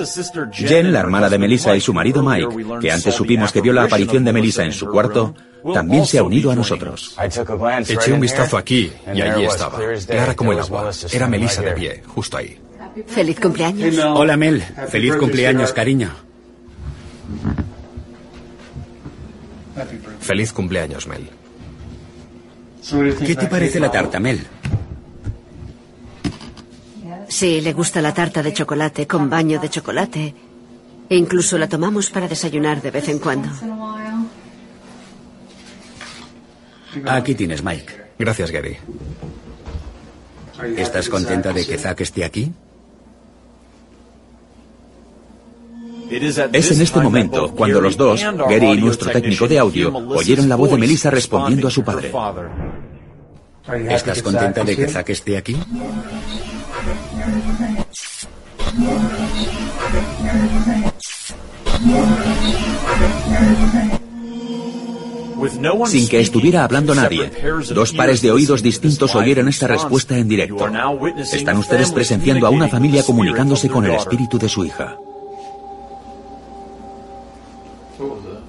Jen, 0.54 0.93
la 0.93 1.02
hermana 1.02 1.30
de 1.30 1.38
Melissa 1.38 1.76
y 1.76 1.82
su 1.82 1.93
marido 1.93 2.24
Mike, 2.24 2.80
que 2.80 2.91
antes 2.91 3.13
supimos 3.13 3.52
que 3.52 3.60
vio 3.60 3.74
la 3.74 3.84
aparición 3.84 4.24
de 4.24 4.32
Melissa 4.32 4.63
en 4.63 4.72
su 4.72 4.88
cuarto, 4.88 5.36
también 5.72 6.06
se 6.06 6.17
ha 6.17 6.24
unido 6.24 6.52
a 6.52 6.56
nosotros. 6.56 7.15
Eché 7.88 8.12
un 8.12 8.19
vistazo 8.19 8.58
aquí 8.58 8.91
y 9.13 9.22
allí 9.32 9.46
estaba, 9.46 9.80
clara 10.08 10.36
como 10.36 10.54
el 10.54 10.60
agua. 10.60 10.92
Era 11.12 11.28
Melissa 11.28 11.62
de 11.62 11.72
pie, 11.72 12.04
justo 12.08 12.38
ahí. 12.38 12.60
Feliz 13.08 13.40
cumpleaños. 13.40 13.98
Hola 13.98 14.38
Mel, 14.38 14.64
feliz 14.90 15.16
cumpleaños, 15.16 15.74
cariño. 15.74 16.12
Feliz 20.20 20.54
cumpleaños, 20.54 21.08
Mel. 21.08 21.30
¿Qué 23.26 23.36
te 23.36 23.48
parece 23.48 23.80
la 23.80 23.92
tarta, 23.92 24.20
Mel? 24.20 24.46
Sí, 27.30 27.62
le 27.62 27.74
gusta 27.74 28.02
la 28.02 28.14
tarta 28.14 28.44
de 28.44 28.54
chocolate 28.54 29.08
con 29.08 29.30
baño 29.30 29.60
de 29.60 29.70
chocolate. 29.70 30.36
E 31.10 31.16
incluso 31.16 31.58
la 31.58 31.68
tomamos 31.68 32.10
para 32.10 32.28
desayunar 32.28 32.82
de 32.82 32.92
vez 32.92 33.10
en 33.10 33.20
cuando. 33.20 33.50
Aquí 37.06 37.36
tienes, 37.36 37.64
Mike. 37.64 38.03
Gracias, 38.24 38.52
Gary. 38.52 38.78
¿Estás 40.78 41.10
contenta 41.10 41.52
de 41.52 41.66
que 41.66 41.78
Zack 41.78 42.00
esté 42.00 42.24
aquí? 42.24 42.54
Es 46.10 46.72
en 46.72 46.82
este 46.82 47.02
momento 47.02 47.54
cuando 47.54 47.82
los 47.82 47.98
dos, 47.98 48.24
Gary 48.24 48.72
y 48.72 48.78
nuestro 48.78 49.12
técnico 49.12 49.46
de 49.50 49.60
audio, 49.60 49.94
oyeron 49.94 50.48
la 50.48 50.56
voz 50.56 50.72
de 50.72 50.78
Melissa 50.78 51.10
respondiendo 51.10 51.68
a 51.68 51.72
su 51.72 51.84
padre. 51.84 52.14
¿Estás 53.90 54.22
contenta 54.22 54.64
de 54.64 54.76
que 54.78 54.88
Zack 54.88 55.10
esté 55.10 55.36
aquí? 55.36 55.58
Sin 65.86 66.08
que 66.08 66.20
estuviera 66.20 66.63
hablando 66.63 66.96
nadie, 66.96 67.32
dos 67.74 67.94
pares 67.94 68.22
de 68.22 68.32
oídos 68.32 68.62
distintos 68.62 69.16
oyeron 69.16 69.48
esta 69.48 69.68
respuesta 69.68 70.18
en 70.18 70.28
directo. 70.28 70.68
Están 71.32 71.58
ustedes 71.58 71.92
presenciando 71.92 72.48
a 72.48 72.50
una 72.50 72.68
familia 72.68 73.04
comunicándose 73.04 73.70
con 73.70 73.86
el 73.86 73.94
espíritu 73.94 74.38
de 74.38 74.50
su 74.50 74.66
hija. 74.66 74.98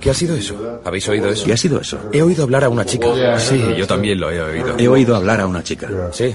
¿Qué 0.00 0.10
ha 0.10 0.14
sido 0.14 0.36
eso? 0.36 0.80
¿Habéis 0.84 1.08
oído 1.08 1.30
eso? 1.30 1.46
¿Qué 1.46 1.52
ha 1.54 1.56
sido 1.56 1.80
eso? 1.80 1.98
He 2.12 2.20
oído 2.20 2.42
hablar 2.42 2.64
a 2.64 2.68
una 2.68 2.84
chica. 2.84 3.38
Sí, 3.38 3.58
yo 3.76 3.86
también 3.86 4.20
lo 4.20 4.30
he 4.30 4.40
oído. 4.40 4.76
He 4.78 4.86
oído 4.86 5.16
hablar 5.16 5.40
a 5.40 5.46
una 5.46 5.62
chica. 5.62 5.88
Sí. 6.12 6.34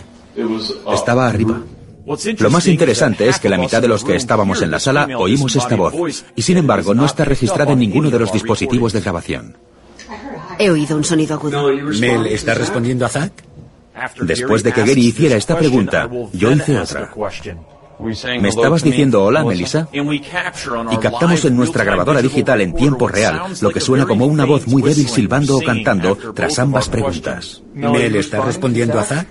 Estaba 0.92 1.28
arriba. 1.28 1.62
Lo 2.40 2.50
más 2.50 2.66
interesante 2.68 3.28
es 3.28 3.38
que 3.38 3.50
la 3.50 3.60
mitad 3.60 3.82
de 3.82 3.88
los 3.88 4.04
que 4.04 4.16
estábamos 4.16 4.64
en 4.64 4.72
la 4.72 4.80
sala 4.80 5.08
oímos 5.18 5.56
esta 5.56 5.76
voz, 5.76 6.26
y 6.36 6.42
sin 6.42 6.58
embargo 6.58 6.96
no 6.96 7.06
está 7.06 7.26
registrada 7.26 7.74
en 7.74 7.80
ninguno 7.80 8.10
de 8.10 8.18
los 8.18 8.34
dispositivos 8.34 8.94
de 8.94 9.02
grabación. 9.02 9.56
He 10.60 10.70
oído 10.70 10.98
un 10.98 11.06
sonido 11.06 11.36
agudo. 11.36 11.72
¿Mel 12.00 12.28
está 12.28 12.54
respondiendo 12.54 13.06
a 13.06 13.10
Zack? 13.10 13.32
Después 14.22 14.62
de 14.62 14.74
que 14.74 14.82
Gary 14.82 15.08
hiciera 15.08 15.38
esta 15.38 15.58
pregunta, 15.58 16.10
yo 16.34 16.52
hice 16.52 16.78
otra. 16.78 17.12
¿Me 18.40 18.50
estabas 18.50 18.84
diciendo 18.84 19.24
hola, 19.24 19.44
Melissa? 19.44 19.88
Y 19.94 20.98
captamos 20.98 21.46
en 21.46 21.56
nuestra 21.56 21.86
grabadora 21.86 22.22
digital 22.22 22.60
en 22.60 22.74
tiempo 22.74 23.08
real 23.08 23.54
lo 23.62 23.72
que 23.72 23.80
suena 23.80 24.06
como 24.06 24.26
una 24.26 24.44
voz 24.46 24.68
muy 24.68 24.82
débil 24.82 25.08
silbando 25.08 25.58
o 25.58 25.62
cantando 25.62 26.18
tras 26.34 26.60
ambas 26.60 26.90
preguntas. 26.90 27.62
¿Mel 27.74 28.16
está 28.18 28.42
respondiendo 28.42 29.00
a 29.00 29.04
Zack? 29.04 29.28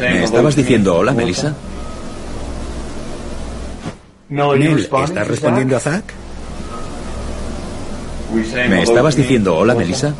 ¿Me 0.00 0.24
estabas 0.24 0.54
diciendo 0.54 0.96
hola, 0.96 1.12
Melissa? 1.12 1.54
¿Mel 4.28 4.78
está 4.78 5.24
respondiendo 5.24 5.76
a 5.76 5.80
Zack? 5.80 6.19
¿Me 8.32 8.82
estabas 8.82 9.16
diciendo 9.16 9.56
hola, 9.56 9.74
Melissa? 9.74 10.14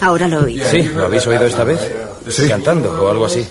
Ahora 0.00 0.28
lo 0.28 0.42
oí. 0.44 0.60
Sí, 0.70 0.82
¿lo 0.82 1.06
habéis 1.06 1.26
oído 1.26 1.46
esta 1.46 1.64
vez? 1.64 1.80
Sí. 2.28 2.48
Cantando 2.48 2.90
o 3.04 3.10
algo 3.10 3.26
así. 3.26 3.46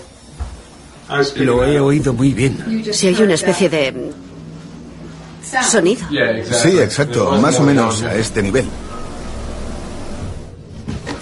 Lo 1.36 1.64
he 1.64 1.80
oído 1.80 2.12
muy 2.12 2.32
bien. 2.32 2.84
Se 2.92 3.08
oye 3.08 3.24
una 3.24 3.34
especie 3.34 3.68
de 3.68 4.12
sonido. 5.68 6.06
Sí, 6.50 6.78
exacto, 6.78 7.32
más 7.40 7.58
o 7.60 7.62
menos 7.62 8.02
a 8.02 8.14
este 8.14 8.42
nivel. 8.42 8.66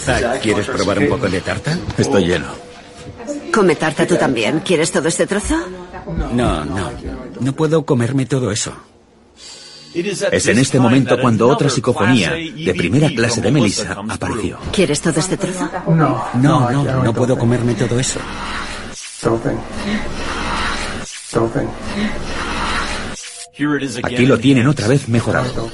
Zack, 0.01 0.41
¿quieres 0.41 0.67
probar 0.67 0.99
un 0.99 1.09
poco 1.09 1.29
de 1.29 1.41
tarta? 1.41 1.79
Estoy 1.97 2.27
lleno. 2.27 2.47
Come 3.53 3.77
tarta 3.77 4.07
tú 4.07 4.17
también. 4.17 4.61
¿Quieres 4.61 4.91
todo 4.91 5.09
este 5.09 5.27
trozo? 5.27 5.57
No, 6.07 6.65
no. 6.65 6.91
No 7.41 7.53
puedo 7.55 7.85
comerme 7.85 8.27
todo 8.27 8.51
eso. 8.51 8.73
Es 9.95 10.47
en 10.47 10.59
este 10.59 10.79
momento 10.81 11.21
cuando 11.21 11.49
otra 11.49 11.69
psicofonía 11.69 12.31
de 12.33 12.75
primera 12.75 13.09
clase 13.11 13.41
de 13.41 13.53
Melissa 13.53 13.97
apareció. 14.09 14.59
¿Quieres 14.73 15.01
todo 15.01 15.21
este 15.21 15.37
trozo? 15.37 15.69
No, 15.89 16.29
no, 16.35 16.71
no, 16.71 17.03
no 17.03 17.13
puedo 17.15 17.37
comerme 17.37 17.75
todo 17.75 17.99
eso. 17.99 18.19
Aquí 24.03 24.27
lo 24.27 24.39
tienen 24.39 24.67
otra 24.67 24.89
vez 24.89 25.09
mejorado. 25.09 25.71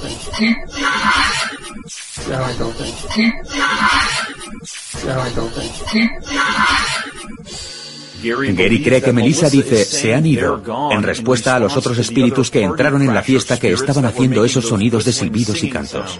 Gary 8.21 8.83
cree 8.83 9.01
que 9.01 9.13
Melissa 9.13 9.49
dice 9.49 9.85
se 9.85 10.13
han 10.13 10.25
ido 10.25 10.61
en 10.91 11.03
respuesta 11.03 11.55
a 11.55 11.59
los 11.59 11.75
otros 11.77 11.97
espíritus 11.97 12.51
que 12.51 12.63
entraron 12.63 13.01
en 13.01 13.13
la 13.13 13.23
fiesta 13.23 13.57
que 13.59 13.71
estaban 13.71 14.05
haciendo 14.05 14.43
esos 14.43 14.67
sonidos 14.67 15.05
de 15.05 15.13
silbidos 15.13 15.63
y 15.63 15.69
cantos. 15.69 16.19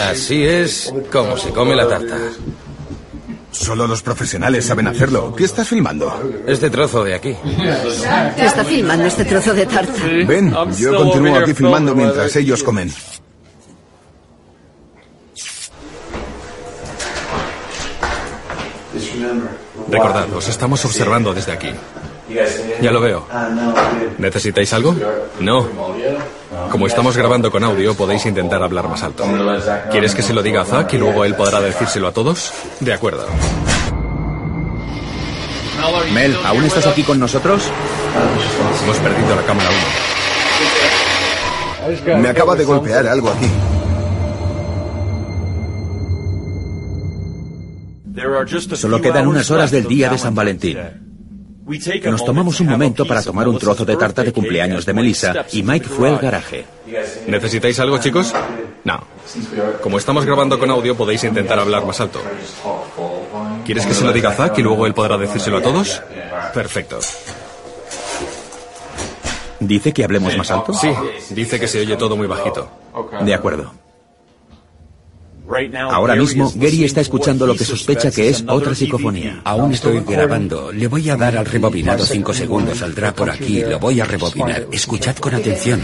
Así 0.00 0.42
es 0.44 0.92
como 1.10 1.36
se 1.36 1.50
come 1.50 1.74
la 1.74 1.88
tarta. 1.88 2.16
Solo 3.50 3.86
los 3.86 4.02
profesionales 4.02 4.64
saben 4.64 4.88
hacerlo. 4.88 5.34
¿Qué 5.34 5.44
estás 5.44 5.68
filmando? 5.68 6.42
Este 6.46 6.70
trozo 6.70 7.04
de 7.04 7.14
aquí. 7.14 7.36
Está 8.36 8.64
filmando 8.64 9.04
este 9.04 9.24
trozo 9.24 9.54
de 9.54 9.66
tarta. 9.66 10.02
Ven, 10.26 10.52
yo 10.76 10.96
continúo 10.96 11.36
aquí 11.36 11.54
filmando 11.54 11.94
mientras 11.94 12.34
ellos 12.36 12.62
comen. 12.62 12.92
Recordad, 19.94 20.26
os 20.34 20.48
estamos 20.48 20.84
observando 20.84 21.32
desde 21.32 21.52
aquí. 21.52 21.70
Ya 22.80 22.90
lo 22.90 23.00
veo. 23.00 23.26
¿Necesitáis 24.18 24.72
algo? 24.72 24.94
No. 25.38 25.68
Como 26.70 26.88
estamos 26.88 27.16
grabando 27.16 27.50
con 27.50 27.62
audio, 27.62 27.94
podéis 27.94 28.26
intentar 28.26 28.60
hablar 28.60 28.88
más 28.88 29.04
alto. 29.04 29.24
¿Quieres 29.92 30.14
que 30.16 30.22
se 30.22 30.32
lo 30.34 30.42
diga 30.42 30.62
a 30.62 30.64
Zack 30.64 30.94
y 30.94 30.98
luego 30.98 31.24
él 31.24 31.36
podrá 31.36 31.60
decírselo 31.60 32.08
a 32.08 32.12
todos? 32.12 32.52
De 32.80 32.92
acuerdo. 32.92 33.24
Mel, 36.12 36.36
¿aún 36.44 36.64
estás 36.64 36.88
aquí 36.88 37.04
con 37.04 37.20
nosotros? 37.20 37.62
Hemos 38.82 38.96
perdido 38.98 39.36
la 39.36 39.42
cámara 39.42 39.70
1. 42.10 42.18
Me 42.18 42.28
acaba 42.28 42.56
de 42.56 42.64
golpear 42.64 43.06
algo 43.06 43.28
aquí. 43.28 43.48
Solo 48.74 49.00
quedan 49.00 49.26
unas 49.26 49.50
horas 49.50 49.70
del 49.70 49.86
día 49.86 50.08
de 50.10 50.18
San 50.18 50.34
Valentín. 50.34 50.78
Nos 52.04 52.24
tomamos 52.24 52.60
un 52.60 52.66
momento 52.68 53.06
para 53.06 53.22
tomar 53.22 53.48
un 53.48 53.58
trozo 53.58 53.84
de 53.84 53.96
tarta 53.96 54.22
de 54.22 54.32
cumpleaños 54.32 54.84
de 54.84 54.92
Melissa 54.92 55.46
y 55.52 55.62
Mike 55.62 55.88
fue 55.88 56.10
al 56.10 56.18
garaje. 56.18 56.66
¿Necesitáis 57.26 57.80
algo, 57.80 57.98
chicos? 57.98 58.34
No. 58.84 59.02
Como 59.82 59.98
estamos 59.98 60.26
grabando 60.26 60.58
con 60.58 60.70
audio, 60.70 60.94
podéis 60.94 61.24
intentar 61.24 61.58
hablar 61.58 61.86
más 61.86 62.00
alto. 62.00 62.20
¿Quieres 63.64 63.86
que 63.86 63.94
se 63.94 64.04
lo 64.04 64.12
diga 64.12 64.30
a 64.30 64.34
Zack 64.34 64.58
y 64.58 64.62
luego 64.62 64.86
él 64.86 64.92
podrá 64.92 65.16
decírselo 65.16 65.58
a 65.58 65.62
todos? 65.62 66.02
Perfecto. 66.52 67.00
¿Dice 69.60 69.92
que 69.94 70.04
hablemos 70.04 70.36
más 70.36 70.50
alto? 70.50 70.74
Sí, 70.74 70.90
dice 71.30 71.58
que 71.58 71.66
se 71.66 71.80
oye 71.80 71.96
todo 71.96 72.16
muy 72.16 72.26
bajito. 72.26 72.68
De 73.22 73.32
acuerdo. 73.32 73.72
Ahora 75.90 76.16
mismo, 76.16 76.50
Gary 76.54 76.84
está 76.84 77.00
escuchando 77.00 77.46
lo 77.46 77.54
que 77.54 77.64
sospecha 77.64 78.10
que 78.10 78.28
es 78.28 78.44
otra 78.48 78.74
psicofonía. 78.74 79.40
Aún 79.44 79.72
estoy 79.72 80.00
grabando. 80.00 80.72
Le 80.72 80.88
voy 80.88 81.08
a 81.10 81.16
dar 81.16 81.36
al 81.36 81.44
rebobinado 81.44 82.04
cinco 82.04 82.32
segundos. 82.32 82.78
Saldrá 82.78 83.14
por 83.14 83.30
aquí. 83.30 83.60
Lo 83.62 83.78
voy 83.78 84.00
a 84.00 84.04
rebobinar. 84.04 84.66
Escuchad 84.72 85.16
con 85.16 85.34
atención. 85.34 85.80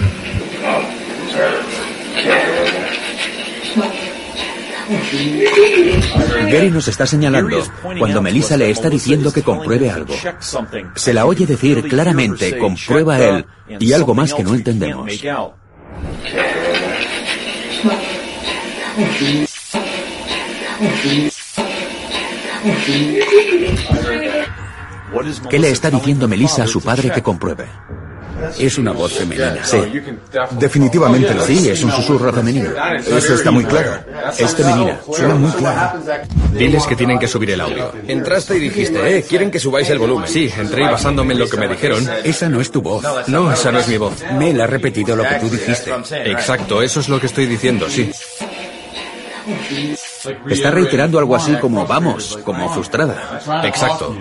Gary 6.51 6.71
nos 6.71 6.89
está 6.89 7.07
señalando 7.07 7.63
cuando 7.99 8.23
Melissa 8.23 8.57
le 8.57 8.71
está 8.71 8.89
diciendo 8.89 9.33
que 9.33 9.43
compruebe 9.43 9.91
algo. 9.91 10.15
Se 10.97 11.13
la 11.13 11.27
oye 11.27 11.47
decir 11.47 11.87
claramente, 11.89 12.59
comprueba 12.59 13.19
él, 13.21 13.47
y 13.79 13.93
algo 13.93 14.15
más 14.15 14.35
que 14.35 14.43
no 14.43 14.55
entendemos. 14.55 15.07
¿Qué 25.49 25.59
le 25.59 25.71
está 25.71 25.91
diciendo 25.91 26.27
Melissa 26.29 26.65
a 26.65 26.67
su 26.67 26.81
padre 26.81 27.11
que 27.11 27.23
compruebe? 27.23 27.67
Es 28.59 28.79
una 28.79 28.93
voz 28.93 29.13
femenina. 29.13 29.63
Sí. 29.63 29.77
Definitivamente 30.53 31.35
lo 31.35 31.45
Sí, 31.45 31.69
es 31.69 31.85
un 31.85 31.93
susurro 31.93 32.33
femenino. 32.33 32.71
Eso 33.07 33.35
está 33.35 33.51
muy 33.51 33.65
claro. 33.65 33.93
Es 34.39 34.55
femenina. 34.55 34.99
Suena 35.15 35.35
muy 35.35 35.51
claro. 35.51 36.01
Diles 36.53 36.87
que 36.87 36.97
tienen 36.97 37.19
que 37.19 37.29
subir 37.29 37.51
el 37.51 37.61
audio. 37.61 37.93
Entraste 38.07 38.57
y 38.57 38.61
dijiste, 38.61 39.19
eh, 39.19 39.23
quieren 39.29 39.51
que 39.51 39.59
subáis 39.59 39.91
el 39.91 39.99
volumen. 39.99 40.27
Sí, 40.27 40.51
entré 40.57 40.85
y 40.85 40.87
basándome 40.87 41.35
en 41.35 41.41
lo 41.41 41.49
que 41.49 41.59
me 41.59 41.69
dijeron. 41.69 42.09
Esa 42.25 42.49
no 42.49 42.61
es 42.61 42.71
tu 42.71 42.81
voz. 42.81 43.05
No, 43.29 43.53
esa 43.53 43.71
no 43.71 43.81
es 43.81 43.89
mi 43.89 43.99
voz. 43.99 44.15
Mel 44.39 44.59
ha 44.61 44.67
repetido 44.67 45.15
lo 45.17 45.25
que 45.25 45.35
tú 45.35 45.51
dijiste. 45.51 45.93
Exacto, 46.25 46.83
eso 46.83 47.01
es 47.01 47.09
lo 47.11 47.21
que 47.21 47.27
estoy 47.27 47.47
diciendo, 47.47 47.91
sí. 47.91 48.11
Está 50.49 50.71
reiterando 50.71 51.19
algo 51.19 51.35
así 51.35 51.55
como 51.57 51.87
vamos, 51.87 52.39
como 52.45 52.69
frustrada. 52.71 53.41
Exacto. 53.65 54.15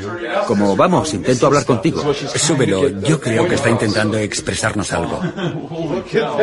Como 0.48 0.76
vamos, 0.76 1.14
intento 1.14 1.48
hablar 1.48 1.66
contigo. 1.66 2.14
Súbelo, 2.14 2.88
yo 3.02 3.20
creo 3.20 3.48
que 3.48 3.56
está 3.56 3.70
intentando 3.70 4.18
expresarnos 4.18 4.92
algo. 4.94 5.20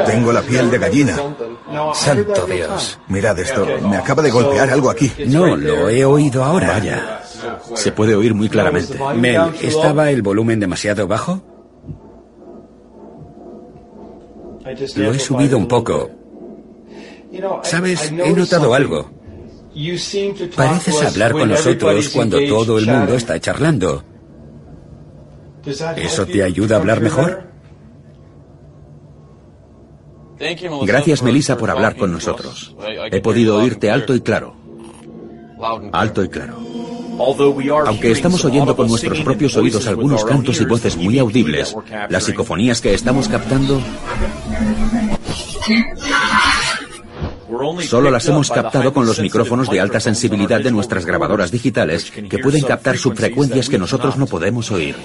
Tengo 0.06 0.32
la 0.32 0.42
piel 0.42 0.70
de 0.70 0.78
gallina. 0.78 1.16
Santo 1.94 2.46
Dios. 2.46 2.98
Mirad 3.08 3.38
esto, 3.38 3.66
me 3.88 3.96
acaba 3.96 4.22
de 4.22 4.30
golpear 4.30 4.70
algo 4.70 4.90
aquí. 4.90 5.10
No, 5.26 5.56
lo 5.56 5.88
he 5.88 6.04
oído 6.04 6.44
ahora. 6.44 6.68
Vaya. 6.68 7.22
Se 7.74 7.92
puede 7.92 8.14
oír 8.14 8.34
muy 8.34 8.48
claramente. 8.48 8.98
Mel, 9.14 9.54
¿estaba 9.62 10.10
el 10.10 10.22
volumen 10.22 10.60
demasiado 10.60 11.06
bajo? 11.06 11.42
Lo 14.96 15.12
he 15.12 15.18
subido 15.18 15.56
un 15.56 15.68
poco. 15.68 16.10
Sabes, 17.62 18.10
he 18.10 18.32
notado 18.32 18.74
algo. 18.74 19.15
Pareces 20.54 21.02
hablar 21.02 21.32
con 21.32 21.48
nosotros 21.50 22.08
cuando 22.08 22.38
todo 22.48 22.78
el 22.78 22.86
mundo 22.86 23.14
está 23.14 23.38
charlando. 23.38 24.02
¿Eso 25.96 26.26
te 26.26 26.42
ayuda 26.42 26.76
a 26.76 26.78
hablar 26.78 27.00
mejor? 27.00 27.46
Gracias, 30.82 31.22
Melissa, 31.22 31.56
por 31.56 31.70
hablar 31.70 31.96
con 31.96 32.12
nosotros. 32.12 32.74
He 33.10 33.20
podido 33.20 33.58
oírte 33.58 33.90
alto 33.90 34.14
y 34.14 34.20
claro. 34.20 34.54
Alto 35.92 36.24
y 36.24 36.28
claro. 36.28 36.58
Aunque 37.86 38.12
estamos 38.12 38.44
oyendo 38.44 38.76
con 38.76 38.88
nuestros 38.88 39.20
propios 39.20 39.56
oídos 39.56 39.86
algunos 39.86 40.24
cantos 40.24 40.60
y 40.60 40.64
voces 40.64 40.96
muy 40.96 41.18
audibles, 41.18 41.74
las 42.08 42.24
psicofonías 42.24 42.80
que 42.80 42.94
estamos 42.94 43.28
captando 43.28 43.80
Solo 47.86 48.10
las 48.10 48.26
hemos 48.26 48.50
captado 48.50 48.92
con 48.92 49.06
los 49.06 49.20
micrófonos 49.20 49.70
de 49.70 49.80
alta 49.80 50.00
sensibilidad 50.00 50.60
de 50.60 50.70
nuestras 50.70 51.04
grabadoras 51.04 51.50
digitales 51.50 52.10
que 52.10 52.38
pueden 52.38 52.62
captar 52.62 52.98
subfrecuencias 52.98 53.68
que 53.68 53.78
nosotros 53.78 54.16
no 54.16 54.26
podemos 54.26 54.70
oír. 54.70 54.96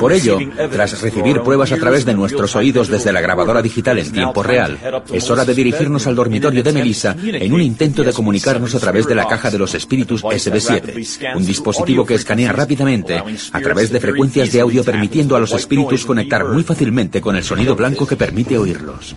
Por 0.00 0.12
ello, 0.12 0.38
tras 0.70 1.00
recibir 1.00 1.40
pruebas 1.40 1.70
a 1.72 1.76
través 1.76 2.04
de 2.04 2.14
nuestros 2.14 2.56
oídos 2.56 2.88
desde 2.88 3.12
la 3.12 3.20
grabadora 3.20 3.62
digital 3.62 3.98
en 3.98 4.10
tiempo 4.10 4.42
real, 4.42 4.78
es 5.12 5.30
hora 5.30 5.44
de 5.44 5.54
dirigirnos 5.54 6.06
al 6.06 6.14
dormitorio 6.14 6.62
de 6.62 6.72
Melissa 6.72 7.14
en 7.22 7.52
un 7.52 7.60
intento 7.60 8.02
de 8.02 8.12
comunicarnos 8.12 8.74
a 8.74 8.80
través 8.80 9.06
de 9.06 9.14
la 9.14 9.28
caja 9.28 9.50
de 9.50 9.58
los 9.58 9.74
espíritus 9.74 10.24
SB7, 10.24 11.36
un 11.36 11.44
dispositivo 11.44 12.06
que 12.06 12.14
escanea 12.14 12.52
rápidamente 12.52 13.22
a 13.52 13.60
través 13.60 13.90
de 13.90 14.00
frecuencias 14.00 14.50
de 14.50 14.60
audio 14.60 14.82
permitiendo 14.82 15.36
a 15.36 15.40
los 15.40 15.52
espíritus 15.52 16.04
conectar 16.04 16.46
muy 16.46 16.62
fácilmente 16.62 17.20
con 17.20 17.36
el 17.36 17.44
sonido 17.44 17.76
blanco 17.76 18.06
que 18.06 18.16
permite 18.16 18.58
oírlos. 18.58 19.14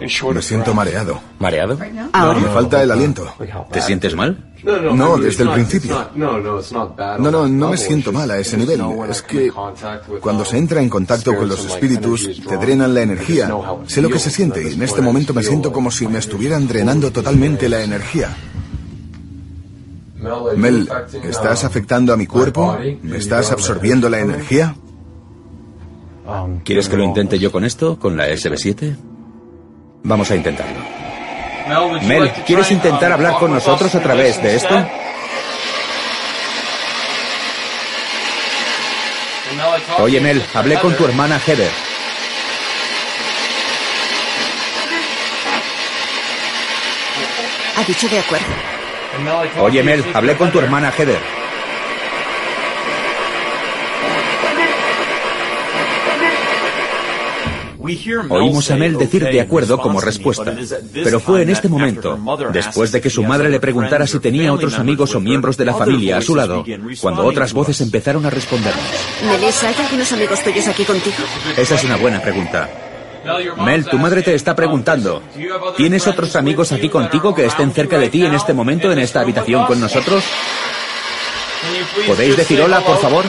Me 0.00 0.42
siento 0.42 0.74
mareado. 0.74 1.20
¿Mareado? 1.38 1.78
Ahora 2.12 2.40
me 2.40 2.48
falta 2.48 2.82
el 2.82 2.90
aliento. 2.90 3.32
¿Te 3.70 3.80
sientes 3.80 4.14
mal? 4.14 4.52
No, 4.64 5.18
desde 5.18 5.44
el 5.44 5.50
principio. 5.50 6.08
No, 6.14 6.38
no, 6.38 7.48
no 7.48 7.70
me 7.70 7.76
siento 7.76 8.12
mal 8.12 8.30
a 8.30 8.38
ese 8.38 8.56
nivel. 8.56 8.80
Es 9.08 9.22
que 9.22 9.52
cuando 10.20 10.44
se 10.44 10.58
entra 10.58 10.80
en 10.80 10.88
contacto 10.88 11.36
con 11.36 11.48
los 11.48 11.64
espíritus, 11.64 12.42
te 12.46 12.56
drenan 12.56 12.94
la 12.94 13.02
energía. 13.02 13.54
Sé 13.86 14.02
lo 14.02 14.08
que 14.08 14.18
se 14.18 14.30
siente 14.30 14.68
y 14.68 14.74
en 14.74 14.82
este 14.82 15.00
momento 15.00 15.32
me 15.32 15.42
siento 15.42 15.72
como 15.72 15.90
si 15.90 16.08
me 16.08 16.18
estuvieran 16.18 16.66
drenando 16.66 17.10
totalmente 17.10 17.68
la 17.68 17.82
energía. 17.82 18.34
Mel, 20.56 20.88
¿estás 21.22 21.64
afectando 21.64 22.12
a 22.12 22.16
mi 22.16 22.26
cuerpo? 22.26 22.76
¿Me 23.02 23.18
estás 23.18 23.52
absorbiendo 23.52 24.08
la 24.08 24.20
energía? 24.20 24.74
¿Quieres 26.64 26.88
que 26.88 26.96
lo 26.96 27.04
intente 27.04 27.38
yo 27.38 27.52
con 27.52 27.64
esto, 27.64 27.98
con 27.98 28.16
la 28.16 28.28
SB7? 28.28 28.96
Vamos 30.04 30.30
a 30.30 30.36
intentarlo. 30.36 30.80
Mel, 32.02 32.30
¿quieres 32.46 32.70
intentar 32.70 33.10
hablar 33.10 33.34
con 33.34 33.50
nosotros 33.50 33.94
a 33.94 34.00
través 34.00 34.40
de 34.42 34.54
esto? 34.54 34.86
Oye, 39.98 40.20
Mel, 40.20 40.44
hablé 40.52 40.78
con 40.78 40.94
tu 40.94 41.06
hermana 41.06 41.40
Heather. 41.46 41.70
Ha 47.76 47.84
dicho 47.84 48.08
de 48.08 48.18
acuerdo. 48.18 48.46
Oye, 49.60 49.82
Mel, 49.82 50.04
hablé 50.12 50.36
con 50.36 50.52
tu 50.52 50.58
hermana 50.58 50.92
Heather. 50.96 51.43
Oímos 58.30 58.70
a 58.70 58.76
Mel 58.76 58.96
decir 58.96 59.24
de 59.24 59.40
acuerdo 59.40 59.78
como 59.78 60.00
respuesta, 60.00 60.54
pero 60.92 61.20
fue 61.20 61.42
en 61.42 61.50
este 61.50 61.68
momento, 61.68 62.18
después 62.52 62.92
de 62.92 63.00
que 63.00 63.10
su 63.10 63.22
madre 63.22 63.50
le 63.50 63.60
preguntara 63.60 64.06
si 64.06 64.18
tenía 64.20 64.52
otros 64.52 64.78
amigos 64.78 65.14
o 65.14 65.20
miembros 65.20 65.56
de 65.56 65.64
la 65.66 65.74
familia 65.74 66.16
a 66.16 66.22
su 66.22 66.34
lado, 66.34 66.64
cuando 67.00 67.24
otras 67.24 67.52
voces 67.52 67.80
empezaron 67.80 68.24
a 68.24 68.30
respondernos. 68.30 68.84
Melissa, 69.26 69.68
¿hay 69.68 69.74
algunos 69.74 70.12
amigos 70.12 70.42
tuyos 70.42 70.66
aquí 70.68 70.84
contigo? 70.84 71.16
Esa 71.56 71.74
es 71.74 71.84
una 71.84 71.96
buena 71.96 72.20
pregunta. 72.20 72.70
Mel, 73.64 73.86
tu 73.86 73.98
madre 73.98 74.22
te 74.22 74.34
está 74.34 74.54
preguntando, 74.54 75.22
¿tienes 75.76 76.06
otros 76.06 76.36
amigos 76.36 76.72
aquí 76.72 76.88
contigo 76.88 77.34
que 77.34 77.46
estén 77.46 77.72
cerca 77.72 77.98
de 77.98 78.08
ti 78.08 78.24
en 78.24 78.34
este 78.34 78.52
momento 78.52 78.92
en 78.92 78.98
esta 78.98 79.20
habitación 79.20 79.66
con 79.66 79.80
nosotros? 79.80 80.24
¿Podéis 82.06 82.36
decir 82.36 82.60
hola, 82.60 82.80
por 82.80 82.98
favor? 82.98 83.24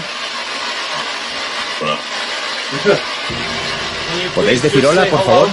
¿Podéis 4.36 4.62
decir 4.62 4.86
hola, 4.86 5.06
por 5.06 5.24
favor? 5.24 5.48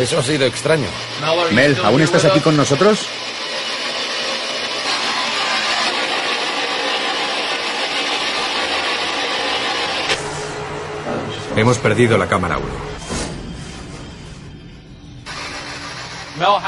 Eso 0.00 0.18
ha 0.18 0.22
sido 0.22 0.46
extraño. 0.46 0.88
Mel, 1.52 1.78
¿aún 1.84 2.02
estás 2.02 2.24
aquí 2.24 2.40
con 2.40 2.56
nosotros? 2.56 3.06
Hemos 11.54 11.78
perdido 11.78 12.18
la 12.18 12.26
cámara 12.26 12.58
1. 12.58 12.66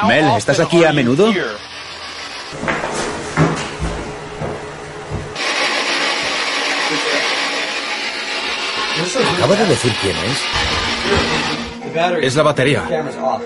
Mel, 0.07 0.37
¿estás 0.37 0.61
aquí 0.61 0.85
a 0.85 0.93
menudo? 0.93 1.31
Acaba 9.49 9.65
de 9.65 9.71
decir 9.71 9.91
quién 10.03 10.15
es. 10.15 10.39
Es 12.23 12.37
la 12.37 12.43
batería. 12.43 12.85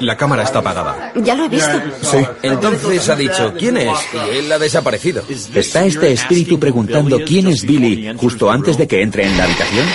La 0.01 0.17
cámara 0.17 0.43
está 0.43 0.59
apagada. 0.59 1.13
Ya 1.15 1.37
lo 1.37 1.45
he 1.45 1.49
visto. 1.49 1.81
Sí. 2.01 2.17
Entonces 2.43 3.09
ha 3.09 3.15
dicho 3.15 3.55
quién 3.57 3.77
es 3.77 3.97
y 4.13 4.39
él 4.39 4.51
ha 4.51 4.59
desaparecido. 4.59 5.23
¿Está 5.55 5.85
este 5.85 6.11
espíritu 6.11 6.59
preguntando 6.59 7.21
quién 7.25 7.47
es 7.47 7.65
Billy 7.65 8.13
justo 8.17 8.51
antes 8.51 8.77
de 8.77 8.89
que 8.89 9.01
entre 9.01 9.27
en 9.27 9.39
la 9.39 9.45
habitación? 9.45 9.87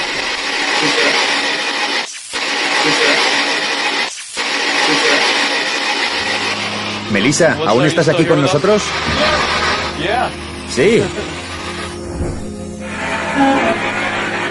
Melissa, 7.11 7.57
¿aún 7.67 7.85
estás 7.85 8.07
aquí 8.07 8.23
con 8.23 8.41
nosotros? 8.41 8.81
Sí. 10.73 11.03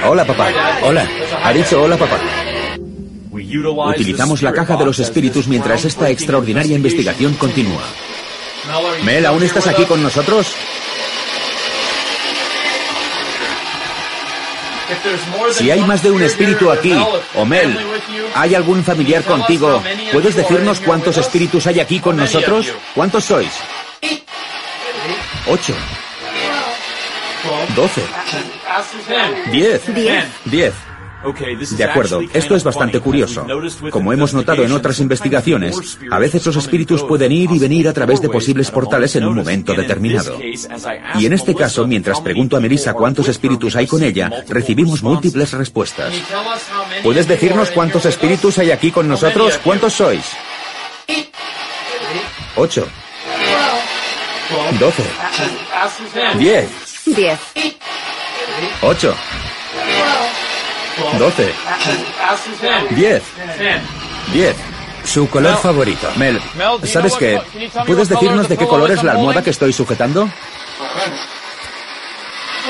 Hola, 0.09 0.25
papá. 0.25 0.53
Hola. 0.83 1.09
Ha 1.43 1.53
dicho 1.53 1.83
hola, 1.83 1.97
papá. 1.97 2.21
Utilizamos 3.33 4.43
la 4.43 4.53
caja 4.53 4.77
de 4.77 4.85
los 4.85 4.99
espíritus 4.99 5.49
mientras 5.49 5.85
esta 5.85 6.09
extraordinaria 6.11 6.77
investigación 6.77 7.35
continúa. 7.35 7.83
Mel, 9.05 9.27
¿aún 9.27 9.43
estás 9.43 9.67
aquí 9.67 9.85
con 9.85 10.03
nosotros? 10.03 10.55
Si 15.53 15.71
hay 15.71 15.81
más 15.83 16.03
de 16.03 16.11
un 16.11 16.23
espíritu 16.23 16.71
aquí, 16.71 16.95
o 17.35 17.45
Mel, 17.45 17.77
¿hay 18.35 18.55
algún 18.55 18.85
familiar 18.85 19.25
contigo? 19.25 19.83
¿Puedes 20.13 20.37
decirnos 20.37 20.81
cuántos 20.81 21.17
espíritus 21.17 21.67
hay 21.67 21.81
aquí 21.81 21.99
con 21.99 22.17
nosotros? 22.17 22.73
¿Cuántos 22.95 23.25
sois? 23.25 23.53
Ocho. 25.49 25.75
Doce. 27.75 28.03
Diez. 29.51 29.83
Diez. 30.45 30.75
De 31.77 31.85
acuerdo, 31.85 32.21
esto 32.33 32.55
es 32.55 32.63
bastante 32.63 33.01
curioso. 33.01 33.47
Como 33.91 34.13
hemos 34.13 34.33
notado 34.33 34.65
en 34.65 34.73
otras 34.73 35.01
investigaciones, 35.01 35.99
a 36.11 36.19
veces 36.19 36.47
los 36.47 36.57
espíritus 36.57 37.03
pueden 37.03 37.33
ir 37.33 37.51
y 37.51 37.59
venir 37.59 37.89
a 37.89 37.93
través 37.93 38.21
de 38.21 38.29
posibles 38.29 38.71
portales 38.71 39.17
en 39.17 39.27
un 39.27 39.35
momento 39.35 39.73
determinado. 39.75 40.39
Y 41.19 41.27
en 41.27 41.33
este 41.33 41.55
caso, 41.55 41.87
mientras 41.87 42.21
pregunto 42.21 42.57
a 42.57 42.61
Melissa 42.61 42.95
cuántos 42.95 43.29
espíritus 43.29 43.75
hay 43.77 43.87
con 43.87 44.03
ella, 44.03 44.31
recibimos 44.49 45.03
múltiples 45.03 45.53
respuestas. 45.53 46.15
¿Puedes 47.03 47.27
decirnos 47.27 47.71
cuántos 47.71 48.05
espíritus 48.07 48.59
hay 48.59 48.71
aquí 48.71 48.91
con 48.93 49.09
nosotros? 49.09 49.59
¿Cuántos 49.65 49.95
sois? 49.95 50.25
Ocho. 52.57 52.87
Doce. 54.79 55.03
Diez. 56.39 56.86
Diez. 57.07 57.39
Ocho. 58.83 59.15
12. 61.19 61.53
10. 62.91 63.23
10. 64.33 64.57
Su 65.05 65.29
color 65.29 65.57
favorito. 65.59 66.09
Mel, 66.17 66.41
¿sabes 66.85 67.15
qué? 67.15 67.41
¿Puedes 67.87 68.09
decirnos 68.09 68.49
de 68.49 68.57
qué 68.57 68.67
color 68.67 68.91
es 68.91 69.03
la 69.05 69.13
almohada 69.13 69.43
que 69.43 69.51
estoy 69.51 69.73
sujetando? 69.73 70.29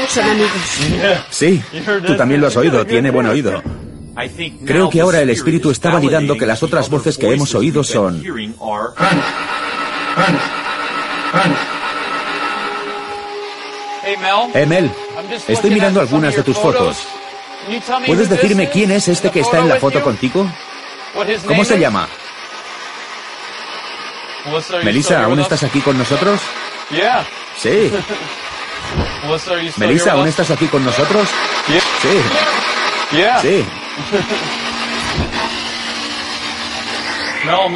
Son 0.08 0.24
amigos. 0.24 0.50
Sí, 1.30 1.62
tú 2.06 2.16
también 2.16 2.40
lo 2.40 2.48
has 2.48 2.56
oído, 2.56 2.84
tiene 2.84 3.10
buen 3.10 3.26
oído. 3.26 3.62
Creo 4.64 4.90
que 4.90 5.00
ahora 5.00 5.20
el 5.20 5.30
espíritu 5.30 5.70
está 5.70 5.90
validando 5.90 6.36
que 6.36 6.46
las 6.46 6.62
otras 6.62 6.90
voces 6.90 7.16
que 7.16 7.32
hemos 7.32 7.54
oído 7.54 7.82
son... 7.82 8.22
Eh, 14.06 14.66
Mel, 14.66 14.90
estoy 15.48 15.70
mirando 15.70 16.00
algunas 16.00 16.36
de 16.36 16.42
tus 16.44 16.56
fotos. 16.56 17.06
¿Puedes 18.06 18.28
decirme 18.28 18.70
quién 18.70 18.92
es 18.92 19.08
este 19.08 19.30
que 19.30 19.40
está 19.40 19.58
en 19.58 19.68
la 19.68 19.76
foto 19.76 20.00
contigo? 20.02 20.48
¿Cómo 21.46 21.64
se 21.64 21.78
llama? 21.78 22.08
Melissa, 24.84 25.24
¿aún 25.24 25.40
estás 25.40 25.64
aquí 25.64 25.80
con 25.80 25.98
nosotros? 25.98 26.40
Sí. 27.56 27.90
Melissa, 29.78 30.12
¿aún 30.12 30.28
estás 30.28 30.50
aquí 30.52 30.66
con 30.66 30.84
nosotros? 30.84 31.28
Sí. 32.00 33.16
Sí. 33.42 33.64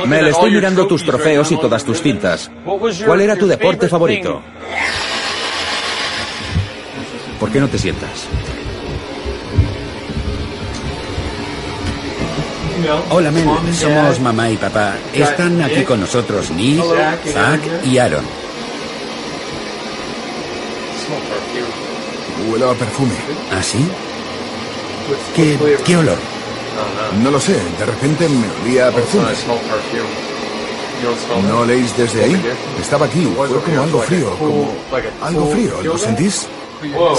Mel, 0.07 0.27
estoy 0.29 0.51
mirando 0.53 0.87
tus 0.87 1.05
trofeos 1.05 1.51
y 1.53 1.57
todas 1.57 1.85
tus 1.85 2.03
cintas. 2.03 2.51
¿Cuál 3.05 3.21
era 3.21 3.37
tu 3.37 3.47
deporte 3.47 3.89
favorito? 3.89 4.43
¿Por 7.41 7.51
qué 7.51 7.59
no 7.59 7.69
te 7.69 7.79
sientas? 7.79 8.27
Hola, 13.11 13.31
Mel. 13.31 13.49
Somos 13.75 14.21
mamá 14.21 14.51
y 14.51 14.57
papá. 14.59 14.95
Están 15.15 15.63
aquí 15.63 15.83
con 15.85 16.01
nosotros 16.01 16.51
Nick, 16.51 16.85
Zack 17.33 17.61
y 17.85 17.97
Aaron. 17.97 18.25
Huele 22.51 22.65
a 22.71 22.75
perfume. 22.75 23.15
¿Ah, 23.53 23.63
sí? 23.63 23.87
¿Qué, 25.35 25.59
¿Qué 25.85 25.97
olor? 25.97 26.19
No 27.23 27.31
lo 27.31 27.41
sé. 27.41 27.55
De 27.79 27.87
repente 27.87 28.29
me 28.29 28.47
olía 28.63 28.89
a 28.89 28.91
perfume. 28.91 29.29
¿No 31.49 31.65
leéis 31.65 31.97
desde 31.97 32.25
ahí? 32.25 32.43
Estaba 32.81 33.07
aquí. 33.07 33.27
Fue 33.35 33.49
como 33.49 33.83
algo 33.83 34.01
frío. 34.03 34.37
Como 34.37 34.75
algo 35.23 35.47
frío. 35.51 35.83
¿Lo 35.83 35.97
sentís? 35.97 36.47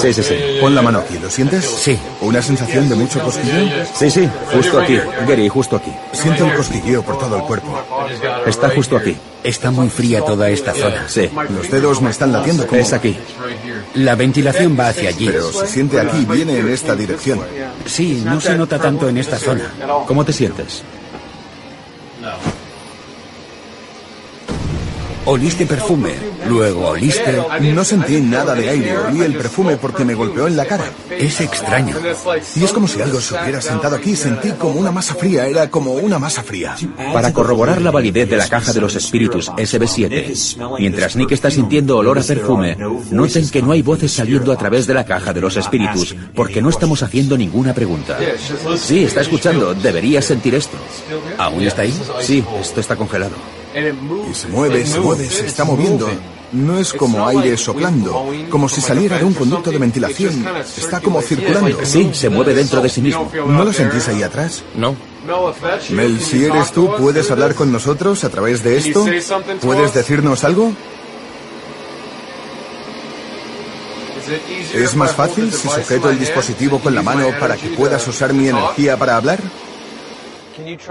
Sí, 0.01 0.13
sí, 0.13 0.23
sí. 0.23 0.35
Pon 0.59 0.73
la 0.73 0.81
mano 0.81 0.99
aquí, 0.99 1.17
¿lo 1.19 1.29
sientes? 1.29 1.65
Sí. 1.65 1.97
¿Una 2.21 2.41
sensación 2.41 2.89
de 2.89 2.95
mucho 2.95 3.21
cosquilleo? 3.21 3.85
Sí, 3.93 4.09
sí, 4.09 4.29
justo 4.53 4.79
aquí. 4.79 4.99
Gary, 5.27 5.47
justo 5.49 5.75
aquí. 5.75 5.91
Siento 6.11 6.45
el 6.45 6.55
cosquilleo 6.55 7.03
por 7.03 7.19
todo 7.19 7.37
el 7.37 7.43
cuerpo. 7.43 7.79
Está 8.45 8.69
justo 8.69 8.97
aquí. 8.97 9.15
Está 9.43 9.71
muy 9.71 9.89
fría 9.89 10.21
toda 10.21 10.49
esta 10.49 10.73
zona. 10.73 11.07
Sí. 11.07 11.29
Los 11.49 11.69
dedos 11.69 12.01
me 12.01 12.09
están 12.11 12.31
latiendo 12.31 12.65
como... 12.67 12.81
Es 12.81 12.93
aquí. 12.93 13.17
La 13.95 14.15
ventilación 14.15 14.77
va 14.79 14.89
hacia 14.89 15.09
allí. 15.09 15.27
Pero 15.27 15.51
se 15.51 15.67
siente 15.67 15.99
aquí, 15.99 16.25
viene 16.25 16.57
en 16.57 16.69
esta 16.69 16.95
dirección. 16.95 17.39
Sí, 17.85 18.21
no 18.25 18.39
se 18.39 18.55
nota 18.55 18.79
tanto 18.79 19.09
en 19.09 19.17
esta 19.17 19.37
zona. 19.37 19.71
¿Cómo 20.07 20.23
te 20.25 20.33
sientes? 20.33 20.83
Oliste 25.25 25.67
perfume, 25.67 26.13
luego 26.49 26.89
oliste... 26.89 27.39
No 27.73 27.83
sentí 27.83 28.19
nada 28.19 28.55
de 28.55 28.69
aire, 28.69 28.97
olí 28.97 29.21
el 29.21 29.35
perfume 29.35 29.77
porque 29.77 30.03
me 30.03 30.15
golpeó 30.15 30.47
en 30.47 30.57
la 30.57 30.65
cara. 30.65 30.85
Es 31.11 31.39
extraño. 31.41 31.95
Y 32.55 32.63
es 32.63 32.71
como 32.71 32.87
si 32.87 33.01
algo 33.01 33.21
se 33.21 33.35
hubiera 33.35 33.61
sentado 33.61 33.95
aquí, 33.95 34.15
sentí 34.15 34.49
como 34.51 34.79
una 34.79 34.91
masa 34.91 35.13
fría, 35.13 35.45
era 35.45 35.69
como 35.69 35.93
una 35.93 36.17
masa 36.17 36.41
fría. 36.41 36.75
Para 37.13 37.31
corroborar 37.33 37.81
la 37.81 37.91
validez 37.91 38.29
de 38.29 38.37
la 38.37 38.49
caja 38.49 38.73
de 38.73 38.81
los 38.81 38.95
espíritus 38.95 39.51
SB7, 39.51 40.79
mientras 40.79 41.15
Nick 41.15 41.33
está 41.33 41.51
sintiendo 41.51 41.97
olor 41.97 42.17
a 42.17 42.23
perfume, 42.23 42.75
noten 43.11 43.47
que 43.49 43.61
no 43.61 43.73
hay 43.73 43.83
voces 43.83 44.11
saliendo 44.11 44.51
a 44.51 44.57
través 44.57 44.87
de 44.87 44.95
la 44.95 45.05
caja 45.05 45.33
de 45.33 45.41
los 45.41 45.55
espíritus, 45.55 46.15
porque 46.33 46.63
no 46.63 46.69
estamos 46.69 47.03
haciendo 47.03 47.37
ninguna 47.37 47.75
pregunta. 47.75 48.17
Sí, 48.75 49.03
está 49.03 49.21
escuchando, 49.21 49.75
deberías 49.75 50.25
sentir 50.25 50.55
esto. 50.55 50.77
¿Aún 51.37 51.61
está 51.61 51.83
ahí? 51.83 51.93
Sí, 52.21 52.43
esto 52.59 52.79
está 52.79 52.95
congelado. 52.95 53.60
Y 53.73 54.33
se 54.33 54.47
mueve, 54.47 54.85
se 54.85 54.99
mueve, 54.99 55.29
se 55.29 55.45
está 55.45 55.63
moviendo. 55.63 56.09
No 56.51 56.77
es 56.77 56.91
como 56.91 57.25
aire 57.27 57.55
soplando, 57.55 58.29
como 58.49 58.67
si 58.67 58.81
saliera 58.81 59.17
de 59.17 59.23
un 59.23 59.33
conducto 59.33 59.71
de 59.71 59.77
ventilación. 59.77 60.45
Está 60.77 60.99
como 60.99 61.21
circulando. 61.21 61.79
Sí, 61.85 62.11
se 62.13 62.29
mueve 62.29 62.53
dentro 62.53 62.81
de 62.81 62.89
sí 62.89 63.01
mismo. 63.01 63.31
¿No 63.47 63.63
lo 63.63 63.71
sentís 63.71 64.07
ahí 64.09 64.23
atrás? 64.23 64.63
No. 64.75 64.95
Mel, 65.91 66.19
si 66.19 66.45
eres 66.45 66.71
tú, 66.71 66.91
¿puedes 66.97 67.29
hablar 67.31 67.55
con 67.55 67.71
nosotros 67.71 68.23
a 68.23 68.29
través 68.29 68.63
de 68.63 68.77
esto? 68.77 69.05
¿Puedes 69.61 69.93
decirnos 69.93 70.43
algo? 70.43 70.73
¿Es 74.73 74.95
más 74.95 75.13
fácil 75.13 75.51
si 75.51 75.67
sujeto 75.67 76.09
el 76.09 76.19
dispositivo 76.19 76.79
con 76.79 76.95
la 76.95 77.01
mano 77.01 77.29
para 77.39 77.55
que 77.57 77.69
puedas 77.69 78.05
usar 78.07 78.33
mi 78.33 78.47
energía 78.47 78.97
para 78.97 79.17
hablar? 79.17 79.39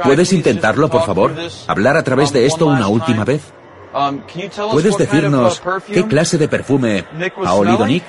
¿Puedes 0.02 0.32
intentarlo, 0.32 0.88
por 0.88 1.04
favor? 1.04 1.34
¿Hablar 1.66 1.96
a 1.96 2.02
través 2.02 2.32
de 2.32 2.46
esto 2.46 2.66
una 2.66 2.88
última 2.88 3.24
vez? 3.24 3.42
¿Puedes 4.70 4.96
decirnos 4.96 5.62
qué 5.92 6.06
clase 6.06 6.38
de 6.38 6.48
perfume 6.48 7.04
ha 7.44 7.54
olido 7.54 7.86
Nick? 7.86 8.04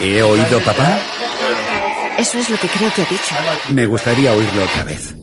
¿He 0.00 0.20
oído 0.20 0.58
papá? 0.60 0.98
Eso 2.18 2.38
es 2.38 2.50
lo 2.50 2.56
que 2.56 2.66
creo 2.66 2.92
que 2.92 3.02
ha 3.02 3.04
dicho. 3.04 3.34
Me 3.70 3.86
gustaría 3.86 4.32
oírlo 4.32 4.64
otra 4.64 4.84
vez. 4.84 5.14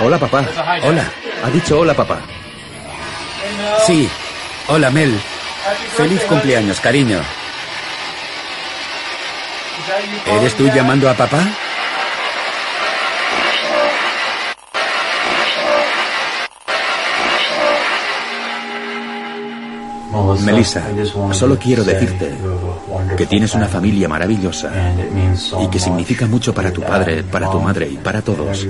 Hola, 0.00 0.18
papá. 0.18 0.44
Hola. 0.82 1.10
Ha 1.44 1.50
dicho 1.50 1.78
hola, 1.78 1.94
papá. 1.94 2.20
Sí. 3.86 4.08
Hola, 4.68 4.90
Mel. 4.90 5.18
Feliz 5.96 6.22
cumpleaños, 6.24 6.80
cariño. 6.80 7.20
¿Eres 10.26 10.54
tú 10.54 10.68
llamando 10.68 11.08
a 11.08 11.14
papá? 11.14 11.40
Melissa, 20.44 20.82
solo 21.32 21.58
quiero 21.58 21.84
decirte 21.84 22.32
que 23.16 23.26
tienes 23.26 23.54
una 23.54 23.66
familia 23.66 24.08
maravillosa 24.08 24.70
y 25.60 25.66
que 25.68 25.78
significa 25.78 26.26
mucho 26.26 26.54
para 26.54 26.72
tu 26.72 26.82
padre, 26.82 27.22
para 27.22 27.50
tu 27.50 27.60
madre 27.60 27.88
y 27.88 27.96
para 27.96 28.22
todos. 28.22 28.66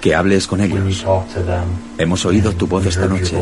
Que 0.00 0.14
hables 0.14 0.46
con 0.46 0.60
ellos. 0.60 1.04
Hemos 1.98 2.24
oído 2.24 2.52
tu 2.52 2.66
voz 2.66 2.86
esta 2.86 3.06
noche. 3.06 3.36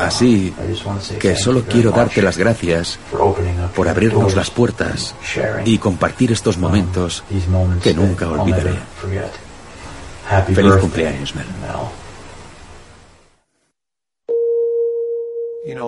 Así 0.00 0.54
que 1.18 1.36
solo 1.36 1.62
quiero 1.64 1.90
darte 1.90 2.22
las 2.22 2.36
gracias 2.36 2.98
por 3.74 3.88
abrirnos 3.88 4.34
las 4.34 4.50
puertas 4.50 5.14
y 5.64 5.78
compartir 5.78 6.32
estos 6.32 6.58
momentos 6.58 7.24
que 7.82 7.94
nunca 7.94 8.28
olvidaré. 8.28 8.74
Feliz 10.52 10.74
cumpleaños, 10.76 11.34
Mel. 11.34 11.46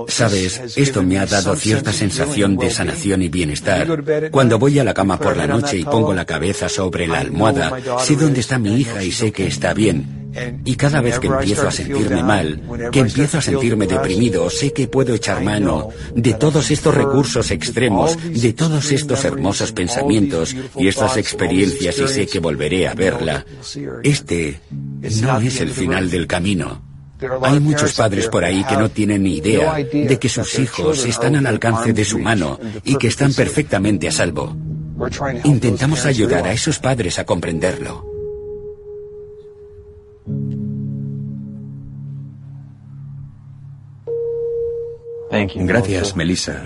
Sabes, 0.08 0.76
esto 0.76 1.02
me 1.02 1.18
ha 1.18 1.26
dado 1.26 1.54
cierta 1.54 1.92
sensación 1.92 2.56
de 2.56 2.70
sanación 2.70 3.22
y 3.22 3.28
bienestar. 3.28 3.86
Cuando 4.30 4.58
voy 4.58 4.78
a 4.78 4.84
la 4.84 4.94
cama 4.94 5.18
por 5.18 5.36
la 5.36 5.46
noche 5.46 5.78
y 5.78 5.84
pongo 5.84 6.14
la 6.14 6.24
cabeza 6.24 6.68
sobre 6.68 7.06
la 7.06 7.20
almohada, 7.20 7.76
sé 7.98 8.16
dónde 8.16 8.40
está 8.40 8.58
mi 8.58 8.74
hija 8.76 9.04
y 9.04 9.12
sé 9.12 9.32
que 9.32 9.46
está 9.46 9.74
bien. 9.74 10.26
Y 10.64 10.76
cada 10.76 11.00
vez 11.00 11.18
que 11.18 11.28
empiezo 11.28 11.68
a 11.68 11.70
sentirme 11.70 12.22
mal, 12.22 12.90
que 12.92 13.00
empiezo 13.00 13.38
a 13.38 13.42
sentirme 13.42 13.86
deprimido, 13.86 14.50
sé 14.50 14.72
que 14.72 14.88
puedo 14.88 15.14
echar 15.14 15.42
mano 15.42 15.88
de 16.14 16.34
todos 16.34 16.70
estos 16.70 16.94
recursos 16.94 17.50
extremos, 17.50 18.16
de 18.22 18.52
todos 18.52 18.92
estos 18.92 19.24
hermosos 19.24 19.72
pensamientos 19.72 20.54
y 20.76 20.88
estas 20.88 21.16
experiencias 21.16 21.98
y 21.98 22.08
sé 22.08 22.26
que 22.26 22.38
volveré 22.38 22.88
a 22.88 22.94
verla. 22.94 23.44
Este 24.02 24.60
no 25.22 25.40
es 25.40 25.60
el 25.60 25.70
final 25.70 26.10
del 26.10 26.26
camino. 26.26 26.85
Hay 27.42 27.60
muchos 27.60 27.94
padres 27.94 28.28
por 28.28 28.44
ahí 28.44 28.62
que 28.64 28.76
no 28.76 28.90
tienen 28.90 29.22
ni 29.22 29.36
idea 29.36 29.74
de 29.74 30.18
que 30.18 30.28
sus 30.28 30.58
hijos 30.58 31.04
están 31.04 31.36
al 31.36 31.46
alcance 31.46 31.92
de 31.92 32.04
su 32.04 32.18
mano 32.18 32.58
y 32.84 32.96
que 32.96 33.08
están 33.08 33.32
perfectamente 33.32 34.08
a 34.08 34.12
salvo. 34.12 34.54
Intentamos 35.44 36.04
ayudar 36.04 36.46
a 36.46 36.52
esos 36.52 36.78
padres 36.78 37.18
a 37.18 37.24
comprenderlo. 37.24 38.04
Gracias, 45.54 46.16
Melissa, 46.16 46.64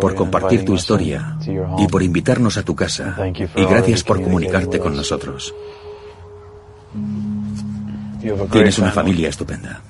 por 0.00 0.14
compartir 0.14 0.64
tu 0.64 0.74
historia 0.74 1.38
y 1.78 1.86
por 1.86 2.02
invitarnos 2.02 2.56
a 2.56 2.64
tu 2.64 2.74
casa. 2.74 3.16
Y 3.54 3.64
gracias 3.64 4.02
por 4.02 4.22
comunicarte 4.22 4.78
con 4.78 4.96
nosotros. 4.96 5.54
Tienes 8.50 8.78
una 8.78 8.90
familia 8.90 9.28
estupenda. 9.28 9.80